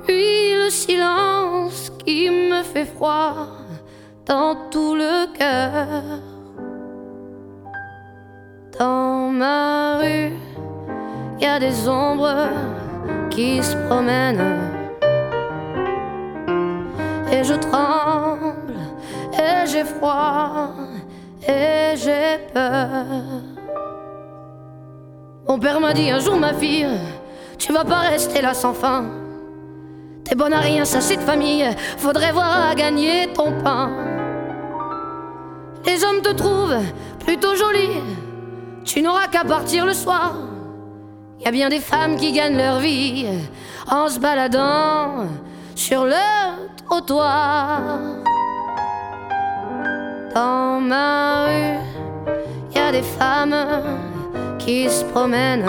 Puis 0.05 0.53
le 0.55 0.69
silence 0.69 1.91
qui 2.05 2.29
me 2.29 2.63
fait 2.63 2.85
froid 2.85 3.47
dans 4.25 4.55
tout 4.71 4.95
le 4.95 5.27
cœur. 5.38 6.21
Dans 8.79 9.29
ma 9.31 9.97
rue, 9.97 10.31
y 11.39 11.45
a 11.45 11.59
des 11.59 11.88
ombres 11.88 12.49
qui 13.29 13.62
se 13.62 13.75
promènent. 13.88 14.59
Et 17.31 17.43
je 17.43 17.53
tremble, 17.53 18.79
et 19.33 19.67
j'ai 19.67 19.83
froid, 19.83 20.69
et 21.47 21.95
j'ai 21.95 22.39
peur. 22.53 23.59
Mon 25.49 25.57
père 25.57 25.79
m'a 25.79 25.93
dit 25.93 26.12
un 26.12 26.19
jour, 26.19 26.35
ma 26.35 26.53
fille, 26.53 26.85
tu 27.57 27.73
vas 27.73 27.83
pas 27.83 28.01
rester 28.01 28.39
là 28.39 28.53
sans 28.53 28.71
fin. 28.71 29.05
T'es 30.23 30.35
bonne 30.35 30.53
à 30.53 30.59
rien, 30.59 30.85
ça 30.85 31.01
c'est 31.01 31.15
de 31.15 31.21
famille, 31.21 31.65
faudrait 31.97 32.31
voir 32.31 32.69
à 32.69 32.75
gagner 32.75 33.33
ton 33.33 33.51
pain. 33.63 33.89
Les 35.88 36.03
hommes 36.03 36.21
te 36.21 36.33
trouvent 36.33 36.77
plutôt 37.25 37.55
jolie, 37.55 37.99
tu 38.85 39.01
n'auras 39.01 39.25
qu'à 39.25 39.43
partir 39.43 39.88
le 39.88 39.93
soir. 39.93 40.35
Y 41.43 41.47
a 41.47 41.51
bien 41.51 41.69
des 41.69 41.79
femmes 41.79 42.15
qui 42.15 42.31
gagnent 42.31 42.57
leur 42.57 42.77
vie 42.77 43.25
en 43.89 44.07
se 44.07 44.19
baladant 44.19 45.25
sur 45.73 46.05
le 46.05 46.77
trottoir. 46.85 47.81
Dans 50.35 50.79
ma 50.79 51.45
rue, 51.45 51.79
y 52.75 52.77
a 52.77 52.91
des 52.91 53.01
femmes 53.01 53.55
qui 54.60 54.89
se 54.89 55.04
promènent. 55.06 55.65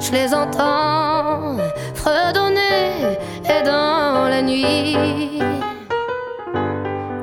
Je 0.00 0.12
les 0.12 0.34
entends 0.34 1.56
fredonner 1.94 3.16
et 3.44 3.62
dans 3.64 4.28
la 4.28 4.42
nuit, 4.42 5.40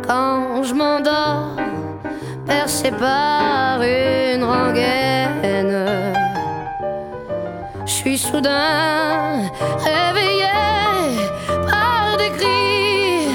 quand 0.08 0.64
je 0.64 0.74
m'endors, 0.74 1.56
percé 2.46 2.92
par 2.92 3.82
une 3.82 4.44
rengaine, 4.44 6.14
je 7.86 7.92
suis 7.92 8.18
soudain 8.18 9.42
réveillé 9.90 10.56
par 11.70 12.18
des 12.18 12.30
cris, 12.38 13.30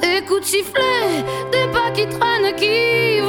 des 0.00 0.24
coups 0.26 0.40
de 0.40 0.46
sifflet, 0.46 1.24
des 1.52 1.66
pas 1.72 1.90
qui 1.94 2.06
traînent, 2.06 2.54
qui 2.56 3.20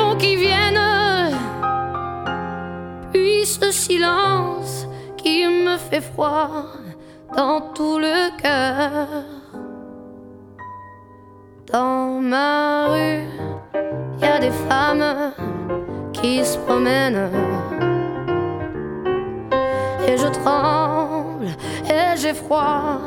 Ce 3.46 3.72
silence 3.72 4.88
qui 5.18 5.46
me 5.46 5.78
fait 5.78 6.00
froid 6.00 6.64
dans 7.36 7.60
tout 7.74 8.00
le 8.00 8.32
cœur. 8.42 9.08
Dans 11.72 12.22
ma 12.22 12.88
rue, 12.88 13.24
y 14.22 14.26
a 14.26 14.40
des 14.40 14.50
femmes 14.50 15.34
qui 16.14 16.44
se 16.46 16.58
promènent. 16.58 17.30
Et 20.08 20.18
je 20.18 20.28
tremble, 20.28 21.48
et 21.90 22.16
j'ai 22.16 22.34
froid, 22.34 23.02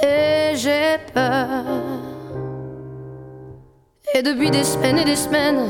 et 0.00 0.54
j'ai 0.54 0.98
peur. 1.12 1.64
Et 4.14 4.22
depuis 4.22 4.52
des 4.52 4.62
semaines 4.64 4.98
et 4.98 5.04
des 5.04 5.16
semaines, 5.16 5.66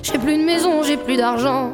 j'ai 0.00 0.18
plus 0.18 0.38
de 0.38 0.44
maison, 0.44 0.84
j'ai 0.84 0.96
plus 0.96 1.16
d'argent. 1.16 1.72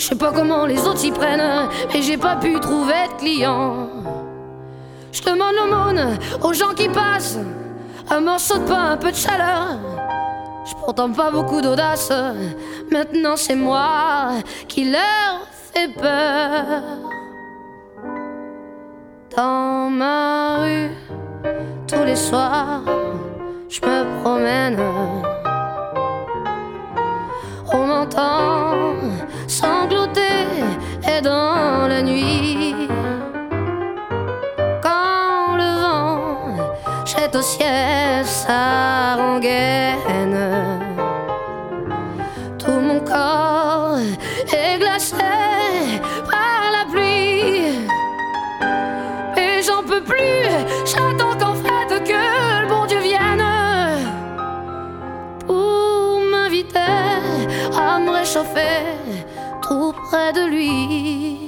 Je 0.00 0.06
sais 0.06 0.14
pas 0.14 0.32
comment 0.32 0.64
les 0.64 0.80
autres 0.86 0.96
s'y 0.96 1.12
prennent, 1.12 1.68
mais 1.92 2.00
j'ai 2.00 2.16
pas 2.16 2.36
pu 2.36 2.58
trouver 2.58 3.06
de 3.12 3.18
clients. 3.18 3.86
Je 5.12 5.22
demande 5.22 5.52
l'aumône 5.54 6.18
aux 6.42 6.54
gens 6.54 6.72
qui 6.74 6.88
passent, 6.88 7.38
un 8.08 8.20
morceau 8.20 8.56
de 8.56 8.64
pain, 8.64 8.92
un 8.92 8.96
peu 8.96 9.10
de 9.10 9.16
chaleur. 9.16 9.76
Je 10.64 10.74
pourtant 10.82 11.12
pas 11.12 11.30
beaucoup 11.30 11.60
d'audace, 11.60 12.10
maintenant 12.90 13.36
c'est 13.36 13.54
moi 13.54 14.30
qui 14.68 14.90
leur 14.90 15.46
fais 15.70 15.88
peur. 15.88 16.82
Dans 19.36 19.90
ma 19.90 20.60
rue, 20.60 20.90
tous 21.86 22.04
les 22.06 22.16
soirs, 22.16 22.80
je 23.68 23.80
me 23.82 24.22
promène. 24.22 24.80
On 27.72 27.86
m'entend 27.86 28.70
sangloter 29.46 29.99
dans 31.22 31.86
la 31.88 32.02
nuit, 32.02 32.74
quand 34.82 35.56
le 35.56 35.80
vent 35.80 36.56
jette 37.04 37.36
au 37.36 37.42
ciel 37.42 38.24
sa 38.24 39.16
rengaine, 39.16 40.38
tout 42.58 42.80
mon 42.80 43.00
corps 43.00 43.98
est 44.52 44.78
glacé 44.78 45.16
par 46.30 46.70
la 46.72 46.90
pluie. 46.90 47.86
Et 49.36 49.62
j'en 49.62 49.82
peux 49.82 50.02
plus, 50.02 50.44
j'attends 50.86 51.36
qu'en 51.38 51.54
fait 51.54 52.02
que 52.04 52.62
le 52.62 52.68
bon 52.68 52.86
Dieu 52.86 53.00
vienne 53.00 53.44
pour 55.46 56.20
m'inviter 56.30 56.78
à 57.76 57.98
me 57.98 58.10
réchauffer 58.10 59.09
tout 59.70 59.92
près 59.92 60.32
de 60.32 60.44
lui. 60.54 61.38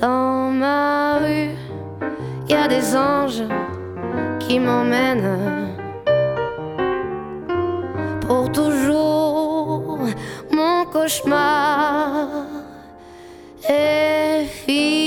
Dans 0.00 0.50
ma 0.62 1.18
rue, 1.18 1.50
y 2.48 2.54
a 2.54 2.68
des 2.68 2.96
anges 2.96 3.44
qui 4.38 4.60
m'emmènent 4.60 5.74
pour 8.20 8.44
toujours. 8.52 9.98
Mon 10.52 10.84
cauchemar 10.92 12.28
est 13.68 14.44
fini. 14.44 15.01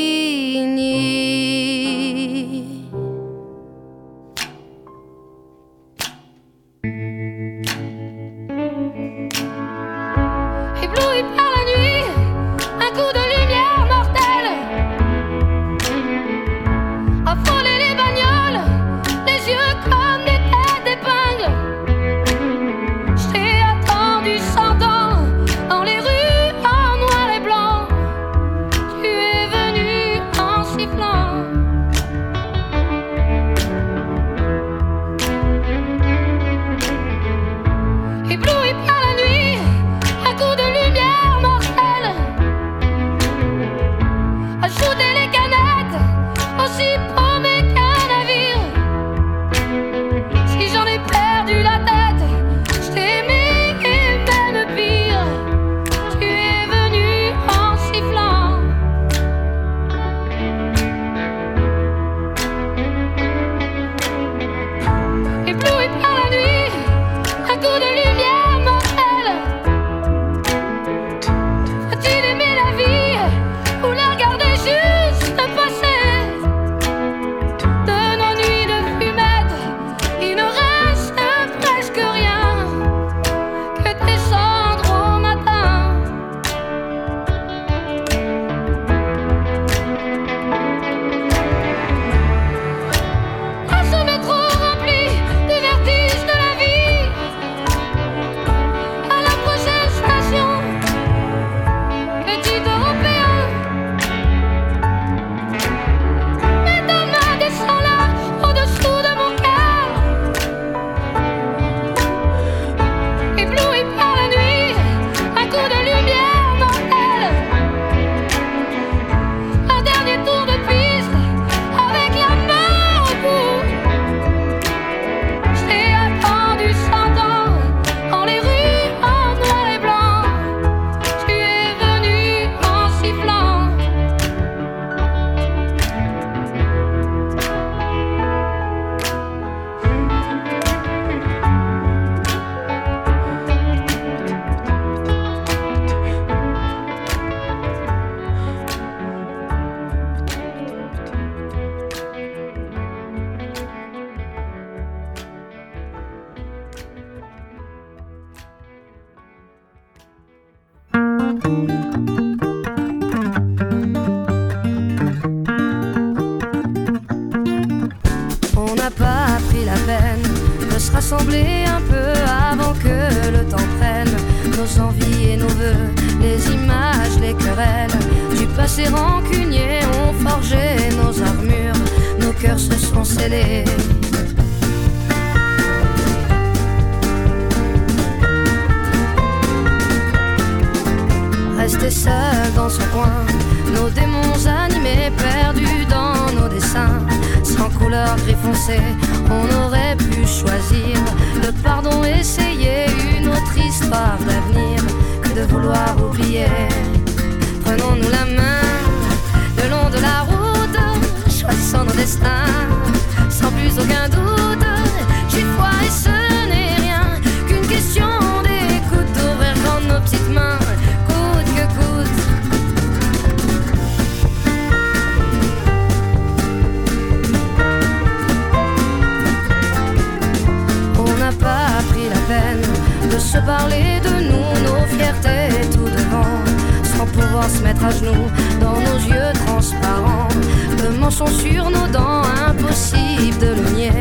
Mensonge 241.06 241.34
sur 241.34 241.70
nos 241.70 241.86
dents, 241.94 242.24
impossible 242.48 243.38
de 243.40 243.50
le 243.50 243.70
nier, 243.76 243.92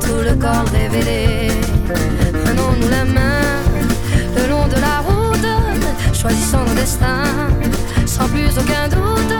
tout 0.00 0.22
le 0.24 0.34
corps 0.34 0.64
révélé. 0.72 1.48
Prenons-nous 2.42 2.88
la 2.88 3.04
main 3.04 3.42
le 4.34 4.48
long 4.48 4.66
de 4.66 4.80
la 4.80 5.00
route, 5.06 6.14
choisissons 6.14 6.64
nos 6.66 6.74
destins, 6.74 7.50
sans 8.06 8.26
plus 8.28 8.48
aucun 8.56 8.88
doute. 8.88 9.36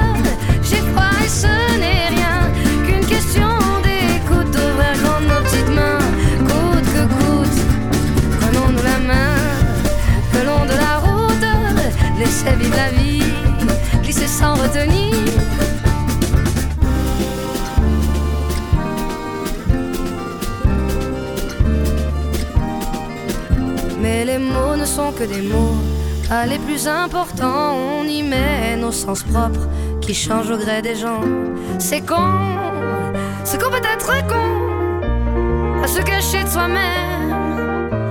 J'ai 0.62 0.82
foi 0.92 1.09
et 1.24 1.28
ce 1.28 1.78
n'est 1.80 2.09
rien 2.14 2.36
qu'une 2.84 3.06
question 3.06 3.48
d'écoute, 3.82 4.50
d'ouvrir 4.52 4.94
grand 5.02 5.20
nos 5.22 5.42
petites 5.46 5.70
mains, 5.70 6.04
coûte 6.46 6.88
que 6.94 7.04
coûte. 7.14 7.59
Prenons-nous 8.38 8.82
la 8.82 8.98
main 9.11 9.34
le 10.34 10.44
long 10.44 10.64
de 10.66 10.76
la 10.76 10.98
route, 10.98 11.46
laissez 12.18 12.54
vivre 12.61 12.76
la 12.76 12.90
vie, 12.90 13.32
glisser 14.02 14.28
sans 14.28 14.56
retenir. 14.56 14.97
Sont 24.99 25.12
que 25.12 25.26
des 25.34 25.42
mots, 25.42 25.78
pas 26.28 26.44
les 26.53 26.59
plus 26.59 26.88
importants. 26.88 27.68
On 27.99 28.05
y 28.18 28.20
met 28.32 28.76
nos 28.84 28.90
sens 28.90 29.22
propres 29.32 29.66
qui 30.01 30.12
changent 30.12 30.51
au 30.51 30.59
gré 30.64 30.82
des 30.82 30.96
gens. 31.03 31.24
C'est 31.78 32.05
con, 32.11 32.30
c'est 33.44 33.59
qu'on 33.62 33.70
peut 33.70 33.88
être 33.96 34.12
con 34.32 34.49
à 35.84 35.86
se 35.86 36.01
cacher 36.11 36.42
de 36.42 36.51
soi-même. 36.55 37.32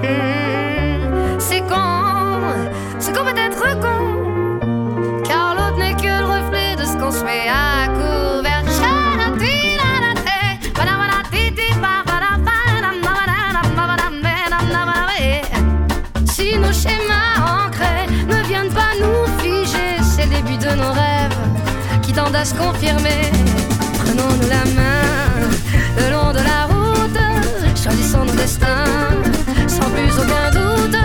Hmm, 0.03 1.39
c'est 1.47 1.63
con, 1.71 1.89
c'est 2.99 3.13
qu'on 3.13 3.25
peut 3.29 3.41
être 3.49 3.65
con, 3.85 4.01
car 5.29 5.47
l'autre 5.57 5.79
n'est 5.81 5.97
que 6.03 6.13
le 6.21 6.27
reflet 6.35 6.71
de 6.81 6.85
ce 6.89 6.95
qu'on 6.99 7.11
se 7.11 7.23
met 7.25 7.49
à 7.63 7.66
à 22.37 22.45
se 22.45 22.53
confirmer. 22.53 23.31
Prenons-nous 23.99 24.47
la 24.47 24.63
main 24.79 25.49
le 25.97 26.11
long 26.11 26.31
de 26.31 26.43
la 26.51 26.65
route, 26.71 27.19
choisissons 27.75 28.25
nos 28.25 28.33
destins 28.33 28.85
sans 29.67 29.89
plus 29.89 30.11
aucun 30.21 30.51
doute. 30.51 30.97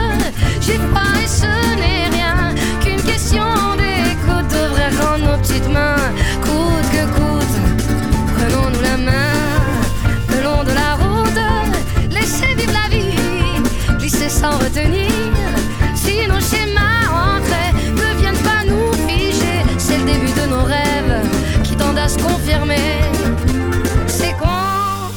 J'ai 0.60 0.78
pas 0.94 1.14
et 1.22 1.26
ce 1.26 1.52
n'est 1.80 2.08
rien 2.16 2.54
qu'une 2.82 3.02
question 3.02 3.44
d'écoute, 3.80 4.48
devrait 4.50 4.92
rendre 5.00 5.32
nos 5.32 5.38
petites 5.38 5.68
mains 5.70 6.12
coûte 6.42 6.88
que 6.94 7.04
coûte. 7.16 7.56
Prenons-nous 8.36 8.82
la 8.82 8.96
main 8.98 9.40
le 10.32 10.42
long 10.42 10.62
de 10.64 10.72
la 10.72 10.94
route, 10.96 12.10
laissez 12.10 12.54
vivre 12.54 12.74
la 12.74 12.88
vie, 12.94 13.98
glisser 13.98 14.28
sans 14.28 14.58
retenir. 14.58 15.10
Si 15.94 16.26
nos 16.28 16.40
schémas 16.40 16.91
confirmer. 22.18 23.00
C'est 24.06 24.36
con, 24.38 25.10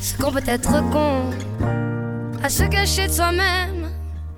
c'est 0.00 0.18
qu'on 0.18 0.32
peut 0.32 0.42
être 0.46 0.80
con 0.90 1.30
à 2.42 2.48
se 2.48 2.64
cacher 2.64 3.06
de 3.08 3.12
soi-même. 3.12 3.88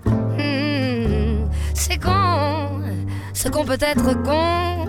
Hmm, 0.05 1.49
c'est 1.75 2.03
con, 2.03 2.83
ce 3.33 3.49
qu'on 3.49 3.65
peut 3.65 3.79
être 3.81 4.23
con, 4.23 4.89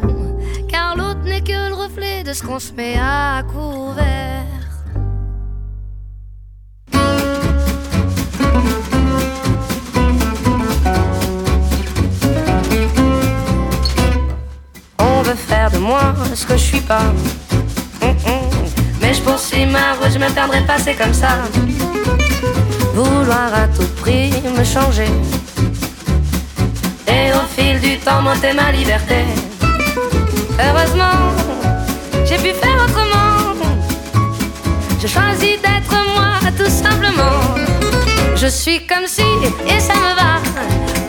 car 0.67 0.95
l'autre 0.95 1.23
n'est 1.23 1.41
que 1.41 1.69
le 1.69 1.75
reflet 1.75 2.23
de 2.23 2.33
ce 2.33 2.43
qu'on 2.43 2.59
se 2.59 2.73
met 2.73 2.95
à 2.97 3.43
couvert. 3.43 4.32
Moi 15.83 16.13
ce 16.33 16.45
que 16.45 16.53
je 16.53 16.63
suis 16.63 16.79
pas. 16.79 17.13
Mais 19.01 19.13
je 19.13 19.21
poursuis 19.21 19.65
ma 19.65 19.93
route, 19.93 20.11
je 20.13 20.17
me 20.17 20.29
perdrai 20.29 20.61
pas, 20.61 20.77
c'est 20.77 20.95
comme 20.95 21.13
ça. 21.13 21.33
Vouloir 22.95 23.49
à 23.53 23.67
tout 23.67 23.87
prix 24.01 24.31
me 24.57 24.63
changer. 24.63 25.11
Et 27.07 27.31
au 27.33 27.45
fil 27.55 27.79
du 27.81 27.97
temps, 27.97 28.21
monter 28.21 28.53
ma 28.53 28.71
liberté. 28.71 29.25
Heureusement, 30.65 31.19
j'ai 32.25 32.37
pu 32.37 32.53
faire 32.61 32.77
autrement. 32.85 33.53
Je 35.01 35.07
choisis 35.07 35.55
d'être 35.65 35.95
moi, 36.15 36.31
tout 36.57 36.71
simplement. 36.83 37.39
Je 38.35 38.47
suis 38.47 38.85
comme 38.87 39.07
si, 39.07 39.29
et 39.67 39.79
ça 39.79 39.93
me 39.95 40.11
va. 40.15 40.31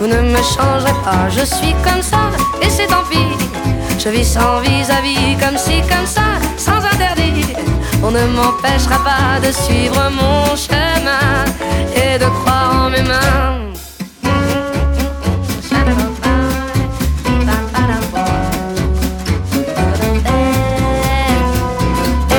Vous 0.00 0.08
ne 0.08 0.20
me 0.20 0.42
changerez 0.42 0.96
pas, 1.04 1.28
je 1.30 1.44
suis 1.44 1.74
comme 1.84 2.02
ça, 2.02 2.22
et 2.60 2.68
c'est 2.68 2.86
tant 2.86 3.04
pis. 3.08 3.63
Je 4.04 4.10
vis 4.10 4.34
sans 4.34 4.60
vis-à-vis, 4.60 5.34
comme 5.40 5.56
si, 5.56 5.80
comme 5.80 6.04
ça, 6.04 6.36
sans 6.58 6.76
interdit. 6.76 7.54
On 8.02 8.10
ne 8.10 8.26
m'empêchera 8.36 9.02
pas 9.02 9.40
de 9.40 9.50
suivre 9.50 10.10
mon 10.10 10.54
chemin 10.54 11.46
et 11.96 12.18
de 12.18 12.26
croire 12.26 12.84
en 12.84 12.90
mes 12.90 13.00
mains. 13.00 13.60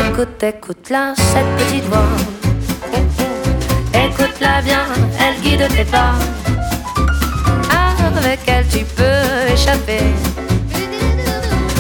Écoute, 0.08 0.44
écoute-la, 0.44 1.16
cette 1.16 1.56
petite 1.58 1.86
voix. 1.86 2.06
Écoute-la 3.92 4.62
bien, 4.62 4.86
elle 5.20 5.42
guide 5.42 5.68
tes 5.76 5.86
pas. 5.86 6.14
Avec 8.06 8.42
elle, 8.46 8.68
tu 8.68 8.86
peux 8.86 9.52
échapper 9.52 10.04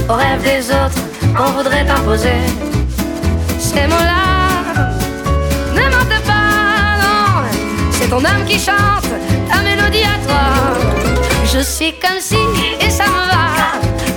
aux 0.10 0.14
rêves 0.14 0.43
des 0.43 0.70
autres 0.70 1.01
qu'on 1.36 1.51
voudrait 1.51 1.86
t'imposer. 1.86 2.39
Ces 3.60 3.88
mots-là 3.88 4.84
ne 5.74 5.82
mentent 5.82 6.24
pas, 6.26 6.97
non. 7.01 7.43
C'est 7.91 8.10
ton 8.10 8.24
âme 8.24 8.45
qui 8.47 8.60
chante 8.60 9.10
ta 9.49 9.62
mélodie 9.62 10.03
à 10.03 10.18
toi. 10.26 10.43
Je 11.45 11.60
suis 11.60 11.93
comme 11.93 12.20
si, 12.20 12.38
et 12.80 12.89
ça 12.89 13.06
me 13.06 13.26
va. 13.32 13.45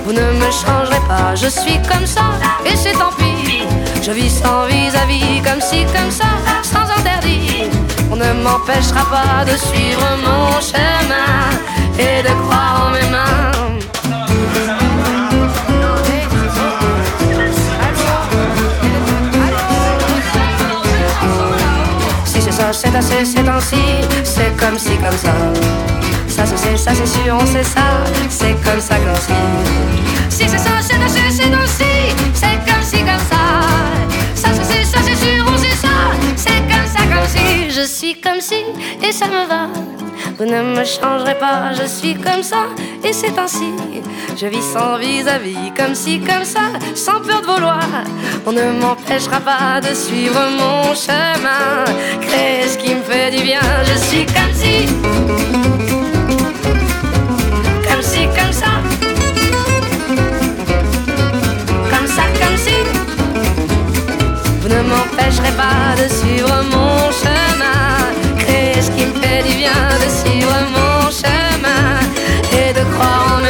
Vous 0.05 0.13
ne 0.13 0.31
me 0.41 0.51
changerez 0.51 1.01
pas, 1.07 1.35
je 1.35 1.47
suis 1.47 1.79
comme 1.91 2.05
ça, 2.05 2.25
et 2.65 2.75
c'est 2.75 2.93
tant 2.93 3.11
pis. 3.17 3.63
Je 4.01 4.11
vis 4.11 4.29
sans 4.29 4.65
vis-à-vis, 4.65 5.41
comme 5.41 5.61
si, 5.61 5.85
comme 5.85 6.11
ça, 6.11 6.31
sans 6.63 6.87
interdit. 6.99 7.69
On 8.11 8.15
ne 8.15 8.33
m'empêchera 8.43 9.05
pas 9.05 9.45
de 9.45 9.55
suivre 9.55 10.07
mon 10.25 10.59
chemin 10.59 11.49
et 11.97 12.23
de 12.23 12.33
croire 12.43 12.87
en 12.87 12.91
mes 12.91 13.09
mains. 13.09 13.48
C'est 22.71 22.95
assez, 22.95 23.25
c'est 23.25 23.47
ainsi, 23.47 23.75
c'est 24.23 24.55
comme 24.57 24.77
si, 24.77 24.95
comme 24.97 25.17
ça. 25.17 25.33
Ça 26.27 26.45
se 26.45 26.55
ça 26.77 26.91
c'est 26.93 27.05
sûr, 27.05 27.37
on 27.39 27.45
sait 27.45 27.63
ça, 27.63 28.03
c'est 28.29 28.55
comme 28.63 28.79
ça 28.79 28.95
comme 28.95 29.15
si. 29.15 29.33
Si 30.29 30.47
c'est 30.47 30.57
ça, 30.57 30.71
c'est 30.81 31.01
assez, 31.01 31.29
c'est 31.29 31.53
ainsi, 31.53 32.13
c'est 32.33 32.71
comme 32.71 32.83
si, 32.83 32.97
comme 32.99 33.25
ça. 33.29 33.41
Ça 34.35 34.53
se 34.53 34.63
ça 34.63 34.99
c'est 35.03 35.15
sûr, 35.15 35.45
on 35.47 35.57
sait 35.57 35.75
ça, 35.75 36.11
c'est 36.35 36.61
comme 36.61 36.87
ça 36.87 37.03
comme 37.03 37.27
si. 37.27 37.69
Je 37.69 37.85
suis 37.85 38.15
comme 38.19 38.39
si, 38.39 38.63
et 39.07 39.11
ça 39.11 39.27
me 39.27 39.47
va. 39.47 40.08
Vous 40.39 40.45
ne 40.45 40.61
me 40.61 40.85
changerez 40.85 41.35
pas, 41.37 41.73
je 41.73 41.85
suis 41.85 42.15
comme 42.15 42.43
ça, 42.43 42.67
et 43.03 43.11
c'est 43.11 43.37
ainsi. 43.37 43.73
Je 44.37 44.45
vis 44.45 44.61
sans 44.61 44.97
vis-à-vis, 44.97 45.73
comme 45.75 45.93
si, 45.93 46.21
comme 46.21 46.45
ça, 46.45 46.61
sans 46.95 47.19
peur 47.19 47.41
de 47.41 47.45
vouloir. 47.45 47.83
On 48.45 48.53
ne 48.53 48.71
m'empêchera 48.79 49.41
pas 49.41 49.81
de 49.81 49.93
suivre 49.93 50.39
mon 50.57 50.95
chemin, 50.95 51.83
créer 52.21 52.69
ce 52.69 52.77
qui 52.77 52.95
me 52.95 53.01
fait 53.01 53.31
du 53.31 53.43
bien? 53.43 53.59
Je 53.83 53.97
suis 53.99 54.25
comme 54.27 54.53
si, 54.53 54.85
comme 57.83 58.01
si, 58.01 58.23
comme 58.27 58.53
ça, 58.53 58.71
comme 61.91 62.07
ça, 62.07 62.23
comme 62.39 62.57
si. 62.57 62.77
Vous 64.61 64.69
ne 64.69 64.81
m'empêcherez 64.83 65.51
pas 65.57 66.01
de 66.01 66.07
suivre 66.07 66.63
mon 66.71 67.11
chemin, 67.11 67.98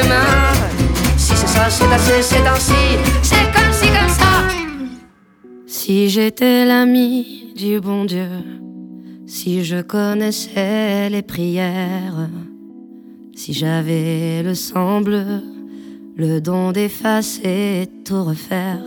mains 0.08 0.50
c'est 1.70 1.86
assez, 1.94 2.22
c'est 2.22 2.48
ainsi, 2.48 2.74
c'est 3.22 3.52
comme 3.54 3.74
si, 3.74 3.88
comme 3.88 4.10
ça. 4.10 4.48
Si 5.68 6.10
j'étais 6.10 6.66
l'ami 6.66 7.54
du 7.56 7.80
bon 7.80 8.06
Dieu, 8.06 8.30
si 9.28 9.64
je 9.64 9.82
connaissais 9.82 11.10
les 11.10 11.22
prières, 11.22 12.30
si 13.36 13.54
j'avais 13.54 14.42
le 14.44 14.56
sang 14.56 15.02
bleu, 15.02 15.44
le 16.16 16.42
don 16.42 16.72
d'effacer 16.72 17.88
tout 18.04 18.24
refaire, 18.24 18.84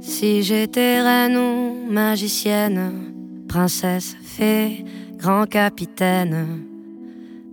si 0.00 0.42
j'étais 0.42 1.00
reine 1.00 1.36
ou 1.36 1.90
magicienne, 1.90 2.92
princesse, 3.48 4.16
fée, 4.22 4.84
grand 5.18 5.46
capitaine 5.46 6.46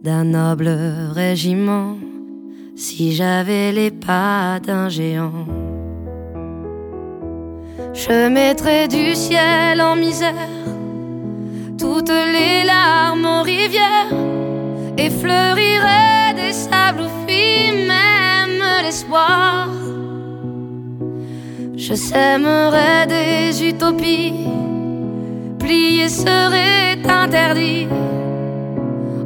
d'un 0.04 0.24
noble 0.24 0.70
régiment 1.14 1.98
si 2.76 3.16
j'avais 3.16 3.72
les 3.72 3.90
pas 3.90 4.60
d'un 4.60 4.88
géant. 4.88 5.48
Je 7.94 8.30
mettrais 8.30 8.88
du 8.88 9.16
ciel 9.16 9.82
en 9.82 9.96
misère, 9.96 10.50
toutes 11.80 12.10
les 12.36 12.64
larmes 12.66 13.26
en 13.26 13.42
rivière, 13.42 14.14
et 14.98 15.10
fleurirais 15.10 16.34
des 16.36 16.54
sables 16.54 17.02
où 17.02 17.10
fuit 17.26 17.72
même 17.88 18.64
l'espoir. 18.84 19.70
Je 21.76 21.96
sèmerais 21.96 23.08
des 23.08 23.70
utopies, 23.70 24.34
plier 25.58 26.10
interdit. 27.04 27.88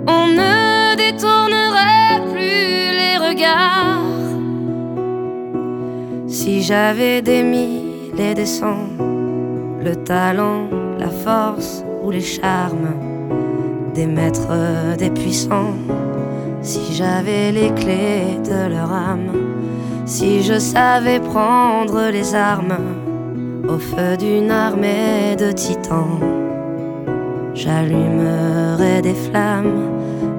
On 0.07 0.27
ne 0.27 0.95
détournerait 0.95 2.21
plus 2.31 2.69
si 6.27 6.61
j'avais 6.63 7.21
des 7.21 7.43
mille 7.43 8.19
et 8.19 8.33
des 8.33 8.45
cents, 8.45 8.89
le 9.83 9.95
talent, 9.95 10.67
la 10.97 11.09
force 11.09 11.83
ou 12.03 12.11
les 12.11 12.21
charmes 12.21 12.93
des 13.93 14.05
maîtres, 14.05 14.95
des 14.97 15.09
puissants, 15.09 15.75
si 16.61 16.93
j'avais 16.93 17.51
les 17.51 17.71
clés 17.73 18.39
de 18.43 18.69
leur 18.73 18.91
âme, 18.91 19.31
si 20.05 20.41
je 20.43 20.57
savais 20.57 21.19
prendre 21.19 22.09
les 22.09 22.33
armes 22.33 22.79
au 23.67 23.77
feu 23.77 24.17
d'une 24.17 24.51
armée 24.51 25.35
de 25.37 25.51
titans, 25.51 26.19
j'allumerais 27.53 29.01
des 29.01 29.13
flammes 29.13 29.91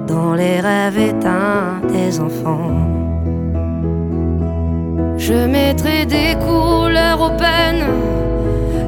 dans 0.07 0.35
les 0.35 0.61
rêves 0.61 0.99
éteints 0.99 1.81
des 1.93 2.21
enfants. 2.21 2.77
Je 5.19 5.47
mettrai 5.47 6.07
des 6.07 6.35
couleurs 6.47 7.21
aux 7.21 7.37
peines, 7.37 7.87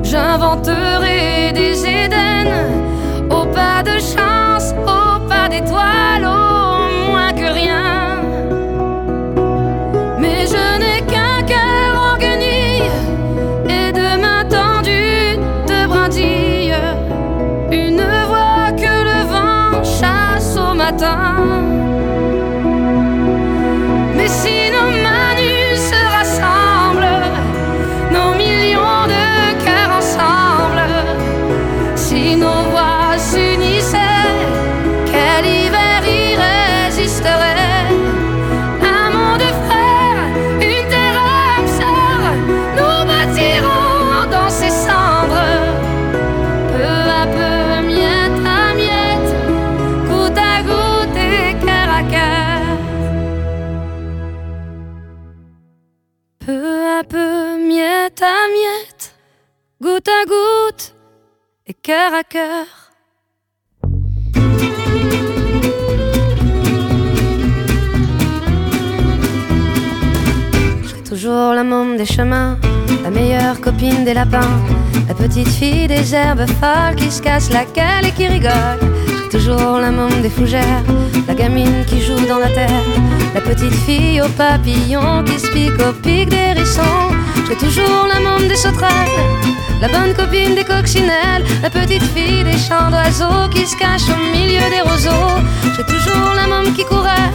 j'inventerai 0.03 1.53
des 1.53 1.85
Éden, 1.87 2.49
au 3.31 3.45
pas 3.47 3.83
de 3.83 3.99
chance, 3.99 4.75
au 4.87 5.21
pas 5.29 5.49
d'étoiles, 5.49 6.27
à 58.21 58.49
miette, 58.49 59.15
goutte 59.81 60.09
à 60.09 60.25
goutte 60.27 60.95
et 61.67 61.75
cœur 61.75 62.13
à 62.13 62.23
cœur. 62.25 62.67
Je 70.83 70.89
serai 70.89 71.03
toujours 71.03 71.55
la 71.55 71.65
môme 71.65 71.97
des 71.97 72.05
chemins, 72.05 72.59
la 73.03 73.11
meilleure 73.11 73.61
copine 73.61 74.05
des 74.05 74.15
lapins, 74.15 74.41
la 75.09 75.15
petite 75.15 75.49
fille 75.49 75.87
des 75.87 76.15
herbes 76.15 76.47
folles 76.61 76.97
qui 76.97 77.11
se 77.11 77.23
casse 77.23 77.51
la 77.51 77.65
gueule 77.65 78.07
et 78.07 78.13
qui 78.13 78.27
rigole. 78.27 78.81
Toujours 79.31 79.79
la 79.79 79.91
môme 79.91 80.21
des 80.21 80.29
fougères, 80.29 80.85
la 81.27 81.35
gamine 81.35 81.85
qui 81.87 82.01
joue 82.01 82.27
dans 82.27 82.39
la 82.39 82.49
terre, 82.49 82.85
la 83.35 83.41
petite 83.41 83.75
fille 83.87 84.21
aux 84.21 84.29
papillons 84.37 85.25
qui 85.25 85.41
se 85.41 85.51
pique 85.51 85.81
au 85.81 85.93
pic 85.93 86.29
des 86.29 86.37
hérissons. 86.37 87.22
Serai 87.45 87.57
toujours 87.57 88.07
la 88.07 88.21
môme 88.21 88.49
des 88.49 88.57
sauterelles, 88.57 89.09
la 89.81 89.89
bonne 89.89 90.15
copine 90.15 90.55
des 90.55 90.65
coccinelles, 90.65 91.45
la 91.63 91.71
petite 91.71 92.03
fille 92.15 92.45
des 92.45 92.59
champs 92.59 92.91
d'oiseaux 92.91 93.49
qui 93.51 93.67
se 93.67 93.77
cache 93.77 94.09
au 94.09 94.37
milieu 94.37 94.61
des 94.71 94.81
roseaux. 94.89 95.37
Serai 95.75 95.85
toujours 95.85 96.35
la 96.35 96.47
môme 96.47 96.73
qui 96.75 96.85
courait 96.85 97.31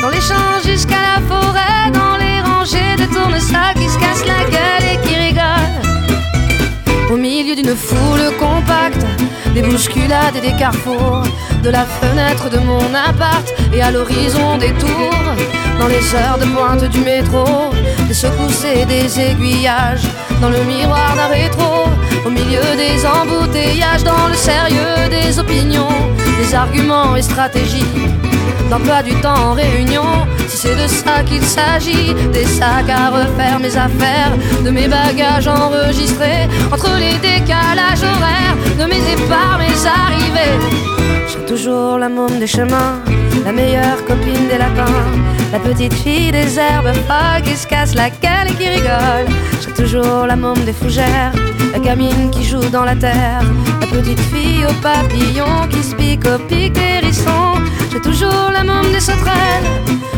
dans 0.00 0.08
les 0.08 0.20
champs 0.20 0.60
jusqu'à 0.64 1.00
la 1.08 1.20
forêt, 1.28 1.90
dans 1.92 2.16
les 2.16 2.40
rangées 2.40 2.96
de 2.96 3.06
tournesols 3.12 3.74
qui 3.76 3.88
se 3.88 3.98
cassent 3.98 4.26
la 4.26 4.44
gueule 4.50 4.86
et 4.92 5.06
qui 5.06 5.14
rigolent. 5.14 5.80
Au 7.12 7.16
milieu 7.16 7.54
d'une 7.54 7.76
foule 7.76 8.34
compacte, 8.38 9.04
des 9.54 9.62
bousculades 9.62 10.36
et 10.36 10.40
des 10.40 10.56
carrefours, 10.56 11.24
de 11.62 11.70
la 11.70 11.84
fenêtre 11.84 12.48
de 12.48 12.58
mon 12.58 12.94
appart 12.94 13.52
et 13.74 13.82
à 13.82 13.90
l'horizon 13.90 14.56
des 14.58 14.72
tours, 14.72 15.34
dans 15.78 15.88
les 15.88 16.14
heures 16.14 16.38
de 16.38 16.46
pointe 16.46 16.84
du 16.84 17.00
métro, 17.00 17.44
des 18.10 18.14
secousses 18.14 18.64
et 18.64 18.84
des 18.86 19.20
aiguillages, 19.20 20.02
dans 20.40 20.48
le 20.48 20.64
miroir 20.64 21.14
d'un 21.14 21.28
rétro, 21.28 21.84
au 22.26 22.30
milieu 22.30 22.66
des 22.76 23.06
embouteillages, 23.06 24.02
dans 24.02 24.26
le 24.26 24.34
sérieux 24.34 25.08
des 25.08 25.38
opinions, 25.38 25.94
des 26.40 26.52
arguments 26.52 27.14
et 27.14 27.22
stratégies 27.22 27.86
d'emploi 28.68 29.04
du 29.04 29.14
temps 29.20 29.50
en 29.50 29.52
réunion. 29.52 30.26
Si 30.48 30.56
c'est 30.56 30.74
de 30.74 30.88
ça 30.88 31.22
qu'il 31.24 31.42
s'agit, 31.42 32.12
des 32.32 32.46
sacs 32.46 32.90
à 32.90 33.10
refaire, 33.10 33.60
mes 33.60 33.76
affaires, 33.76 34.32
de 34.64 34.70
mes 34.70 34.88
bagages 34.88 35.46
enregistrés, 35.46 36.48
entre 36.72 36.90
les 36.98 37.14
décalages 37.18 38.02
horaires, 38.02 38.56
de 38.76 38.86
mes 38.92 39.02
départs, 39.10 39.60
mes 39.60 39.86
arrivées. 39.86 40.79
Toujours 41.50 41.98
la 41.98 42.08
môme 42.08 42.38
des 42.38 42.46
chemins, 42.46 43.00
la 43.44 43.50
meilleure 43.50 44.04
copine 44.04 44.46
des 44.48 44.56
lapins, 44.56 45.04
la 45.50 45.58
petite 45.58 45.92
fille 45.92 46.30
des 46.30 46.56
herbes 46.56 46.94
folles 47.08 47.42
qui 47.42 47.56
se 47.56 47.66
casse 47.66 47.92
la 47.96 48.08
gueule 48.08 48.50
et 48.50 48.54
qui 48.54 48.68
rigole. 48.68 49.26
J'ai 49.60 49.72
toujours 49.72 50.26
la 50.28 50.36
môme 50.36 50.62
des 50.64 50.72
fougères, 50.72 51.32
la 51.72 51.80
gamine 51.80 52.30
qui 52.30 52.44
joue 52.44 52.68
dans 52.70 52.84
la 52.84 52.94
terre, 52.94 53.42
la 53.80 53.86
petite 53.88 54.20
fille 54.32 54.64
aux 54.64 54.80
papillons 54.80 55.66
qui 55.70 55.82
se 55.82 55.96
pique 55.96 56.24
au 56.24 56.38
pic 56.38 56.72
des 56.72 57.02
hérissons. 57.02 57.54
J'ai 57.90 58.00
toujours 58.00 58.50
la 58.52 58.62
môme 58.62 58.92
des 58.92 59.00
sauterelles, 59.00 59.66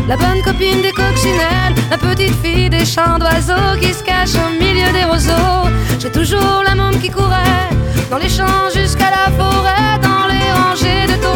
la 0.09 0.19
bonne 0.19 0.43
copine 0.45 0.83
des 0.83 0.93
coccinelles, 0.93 1.75
la 1.91 1.97
petite 1.97 2.37
fille 2.45 2.69
des 2.69 2.85
champs 2.85 3.19
d'oiseaux 3.19 3.79
qui 3.81 3.95
se 3.95 4.05
cache 4.05 4.35
au 4.35 4.51
milieu 4.63 4.93
des 4.93 5.05
roseaux. 5.05 5.71
J'ai 5.99 6.11
toujours 6.11 6.63
la 6.67 6.75
môme 6.75 7.01
qui 7.01 7.09
courait 7.09 7.71
dans 8.11 8.19
les 8.19 8.29
champs 8.29 8.69
jusqu'à 8.75 9.11
la 9.11 9.33
forêt, 9.39 9.99
dans 10.03 10.27
les 10.29 10.53
rangées 10.53 10.92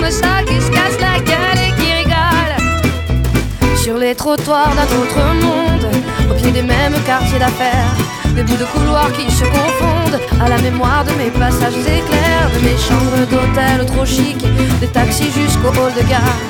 tournesac 0.06 0.44
qui 0.46 0.60
se 0.60 0.70
casse 0.70 0.98
la 1.00 1.18
gueule 1.20 1.58
et 1.66 1.72
qui 1.80 1.92
rigole. 1.92 3.76
Sur 3.76 3.96
les 3.98 4.14
trottoirs 4.14 4.72
d'un 4.74 4.96
autre 5.00 5.20
monde, 5.42 5.86
au 6.30 6.34
pied 6.34 6.50
des 6.50 6.62
mêmes 6.62 6.94
quartiers 7.04 7.38
d'affaires, 7.38 7.94
des 8.34 8.42
bouts 8.42 8.56
de 8.56 8.64
couloirs 8.64 9.10
qui 9.12 9.30
se 9.30 9.44
confondent 9.44 10.20
à 10.40 10.48
la 10.48 10.58
mémoire 10.58 11.04
de 11.04 11.12
mes 11.12 11.30
passages 11.30 11.78
éclairs, 11.78 12.50
de 12.54 12.60
mes 12.60 12.76
chambres 12.76 13.26
d'hôtel 13.30 13.86
trop 13.86 14.04
chic, 14.04 14.38
des 14.80 14.88
taxis 14.88 15.30
jusqu'au 15.32 15.68
hall 15.68 15.92
de 15.94 16.08
gare, 16.08 16.40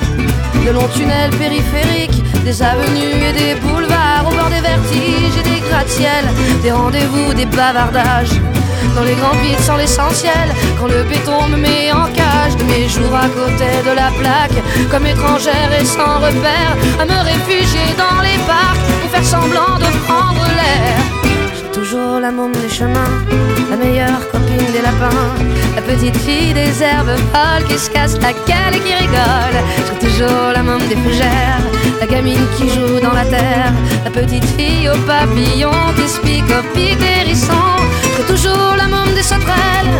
de 0.64 0.70
longs 0.70 0.88
tunnels 0.94 1.30
périphériques, 1.30 2.22
des 2.44 2.62
avenues 2.62 3.22
et 3.28 3.32
des 3.32 3.60
boulevards 3.60 4.26
au 4.26 4.34
bord 4.34 4.50
des 4.50 4.60
vertiges 4.60 5.38
et 5.38 5.48
des 5.48 5.60
gratte-ciels, 5.68 6.28
des 6.62 6.72
rendez-vous, 6.72 7.32
des 7.34 7.46
bavardages 7.46 8.40
dans 8.94 9.02
les 9.02 9.14
grands 9.14 9.36
vides 9.42 9.60
sans 9.60 9.76
l'essentiel. 9.76 10.48
Quand 10.78 10.86
le 10.86 11.02
béton 11.04 11.48
me 11.48 11.56
met 11.56 11.92
en 11.92 12.06
cage 12.12 12.56
de 12.56 12.64
mes 12.64 12.88
jours 12.88 13.14
à 13.14 13.28
côté 13.28 13.68
de 13.88 13.94
la 13.94 14.10
plaque, 14.20 14.58
comme 14.90 15.06
étrangère 15.06 15.70
et 15.78 15.84
sans 15.84 16.16
repère, 16.26 16.72
à 17.00 17.04
me 17.04 17.18
réfugier 17.24 17.88
dans 17.96 18.20
les 18.22 18.38
parcs 18.46 18.82
pour 19.00 19.10
faire 19.10 19.24
semblant 19.24 19.76
de 19.78 19.90
prendre 20.06 20.44
l'air. 20.58 20.98
J'ai 21.56 21.80
toujours 21.80 22.20
la 22.20 22.30
môme 22.30 22.52
des 22.52 22.68
chemins, 22.68 23.14
la 23.70 23.76
meilleure 23.76 24.22
copine 24.30 24.72
des 24.72 24.82
lapins, 24.82 25.34
la 25.74 25.82
petite 25.82 26.16
fille 26.16 26.54
des 26.54 26.82
herbes 26.82 27.16
folles 27.32 27.64
qui 27.68 27.78
se 27.78 27.90
casse 27.90 28.18
la 28.20 28.32
gueule 28.32 28.74
et 28.76 28.80
qui 28.80 28.94
rigole. 28.94 29.58
J'ai 29.86 30.06
toujours 30.06 30.52
la 30.54 30.62
môme 30.62 30.86
des 30.88 30.96
fougères, 30.96 31.64
la 32.00 32.06
gamine 32.06 32.46
qui 32.56 32.68
joue 32.68 33.00
dans 33.02 33.12
la 33.12 33.24
terre, 33.24 33.72
la 34.04 34.10
petite 34.10 34.44
fille 34.56 34.88
aux 34.88 35.06
papillons 35.06 35.92
qui 35.96 36.08
se 36.08 36.20
pique 36.20 36.50
au. 36.50 36.66
J'ai 38.16 38.24
toujours 38.24 38.74
la 38.76 38.88
môme 38.88 39.12
des 39.14 39.22
sauterelles, 39.22 39.92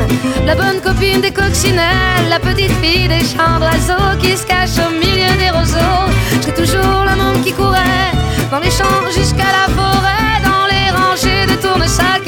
la 0.47 0.55
bonne 0.55 0.81
copine 0.81 1.21
des 1.21 1.31
coccinelles, 1.31 2.29
la 2.31 2.41
petite 2.41 2.73
fille 2.83 3.09
des 3.09 3.21
champs 3.21 3.59
d'oiseaux 3.59 4.17
qui 4.19 4.35
se 4.37 4.47
cache 4.47 4.79
au 4.79 4.91
milieu 4.91 5.37
des 5.37 5.51
roseaux. 5.51 6.07
J'ai 6.45 6.53
toujours 6.53 7.05
la 7.05 7.15
môme 7.15 7.43
qui 7.45 7.53
courait 7.53 8.13
dans 8.51 8.61
les 8.61 8.71
champs 8.71 9.11
jusqu'à 9.15 9.51
la 9.59 9.67
forêt, 9.75 10.41
dans 10.43 10.67
les 10.73 10.91
rangées 10.97 11.47
de 11.47 11.61
tournesac 11.61 12.23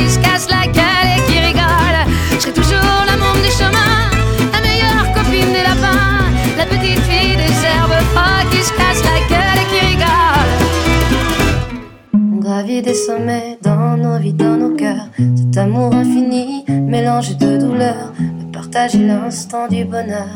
Amour 15.59 15.93
infini, 15.93 16.65
mélange 16.69 17.37
de 17.37 17.57
douleur, 17.59 18.13
le 18.21 18.53
partage 18.53 18.95
et 18.95 19.05
l'instant 19.05 19.67
du 19.67 19.85
bonheur. 19.85 20.29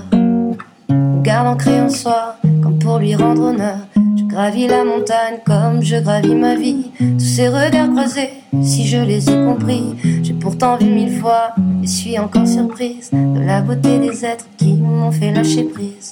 On 0.91 1.21
garde 1.23 1.47
ancré 1.47 1.81
en 1.81 1.89
soi, 1.89 2.35
comme 2.61 2.81
pour 2.81 2.99
lui 2.99 3.15
rendre 3.15 3.43
honneur. 3.43 3.79
Je 3.95 4.25
gravis 4.25 4.67
la 4.67 4.83
montagne 4.83 5.39
comme 5.47 5.81
je 5.81 5.95
gravis 5.95 6.35
ma 6.35 6.57
vie. 6.57 6.91
Tous 6.99 7.21
ces 7.21 7.47
regards 7.47 7.91
croisés, 7.91 8.31
si 8.63 8.85
je 8.85 8.99
les 8.99 9.31
ai 9.31 9.35
compris, 9.47 9.95
j'ai 10.25 10.35
pourtant 10.35 10.77
vu 10.77 10.87
mille 10.87 11.17
fois 11.21 11.55
et 11.85 11.87
suis 11.87 12.19
encore 12.19 12.49
surprise 12.49 13.11
de 13.13 13.47
la 13.47 13.61
beauté 13.61 14.01
des 14.01 14.25
êtres 14.25 14.47
qui 14.57 14.75
m'ont 14.75 15.13
fait 15.13 15.31
lâcher 15.31 15.63
prise. 15.63 16.11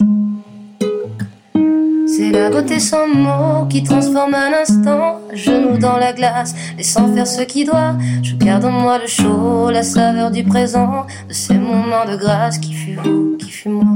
C'est 2.21 2.33
la 2.33 2.51
beauté 2.51 2.79
sans 2.79 3.07
mots 3.07 3.67
qui 3.67 3.83
transforme 3.83 4.35
un 4.35 4.53
instant, 4.53 5.23
genoux 5.33 5.79
dans 5.79 5.97
la 5.97 6.13
glace, 6.13 6.55
laissant 6.77 7.11
faire 7.15 7.27
ce 7.27 7.41
qui 7.41 7.65
doit. 7.65 7.97
Je 8.23 8.37
garde 8.37 8.67
en 8.67 8.71
moi 8.71 8.99
le 8.99 9.07
chaud, 9.07 9.71
la 9.71 9.83
saveur 9.83 10.31
du 10.31 10.45
présent, 10.45 11.07
de 11.29 11.33
ces 11.33 11.55
moments 11.55 12.05
de 12.05 12.17
grâce 12.17 12.59
qui 12.59 12.75
fut 12.75 12.99
vous, 13.03 13.39
qui 13.39 13.51
fut 13.51 13.71
moi. 13.71 13.87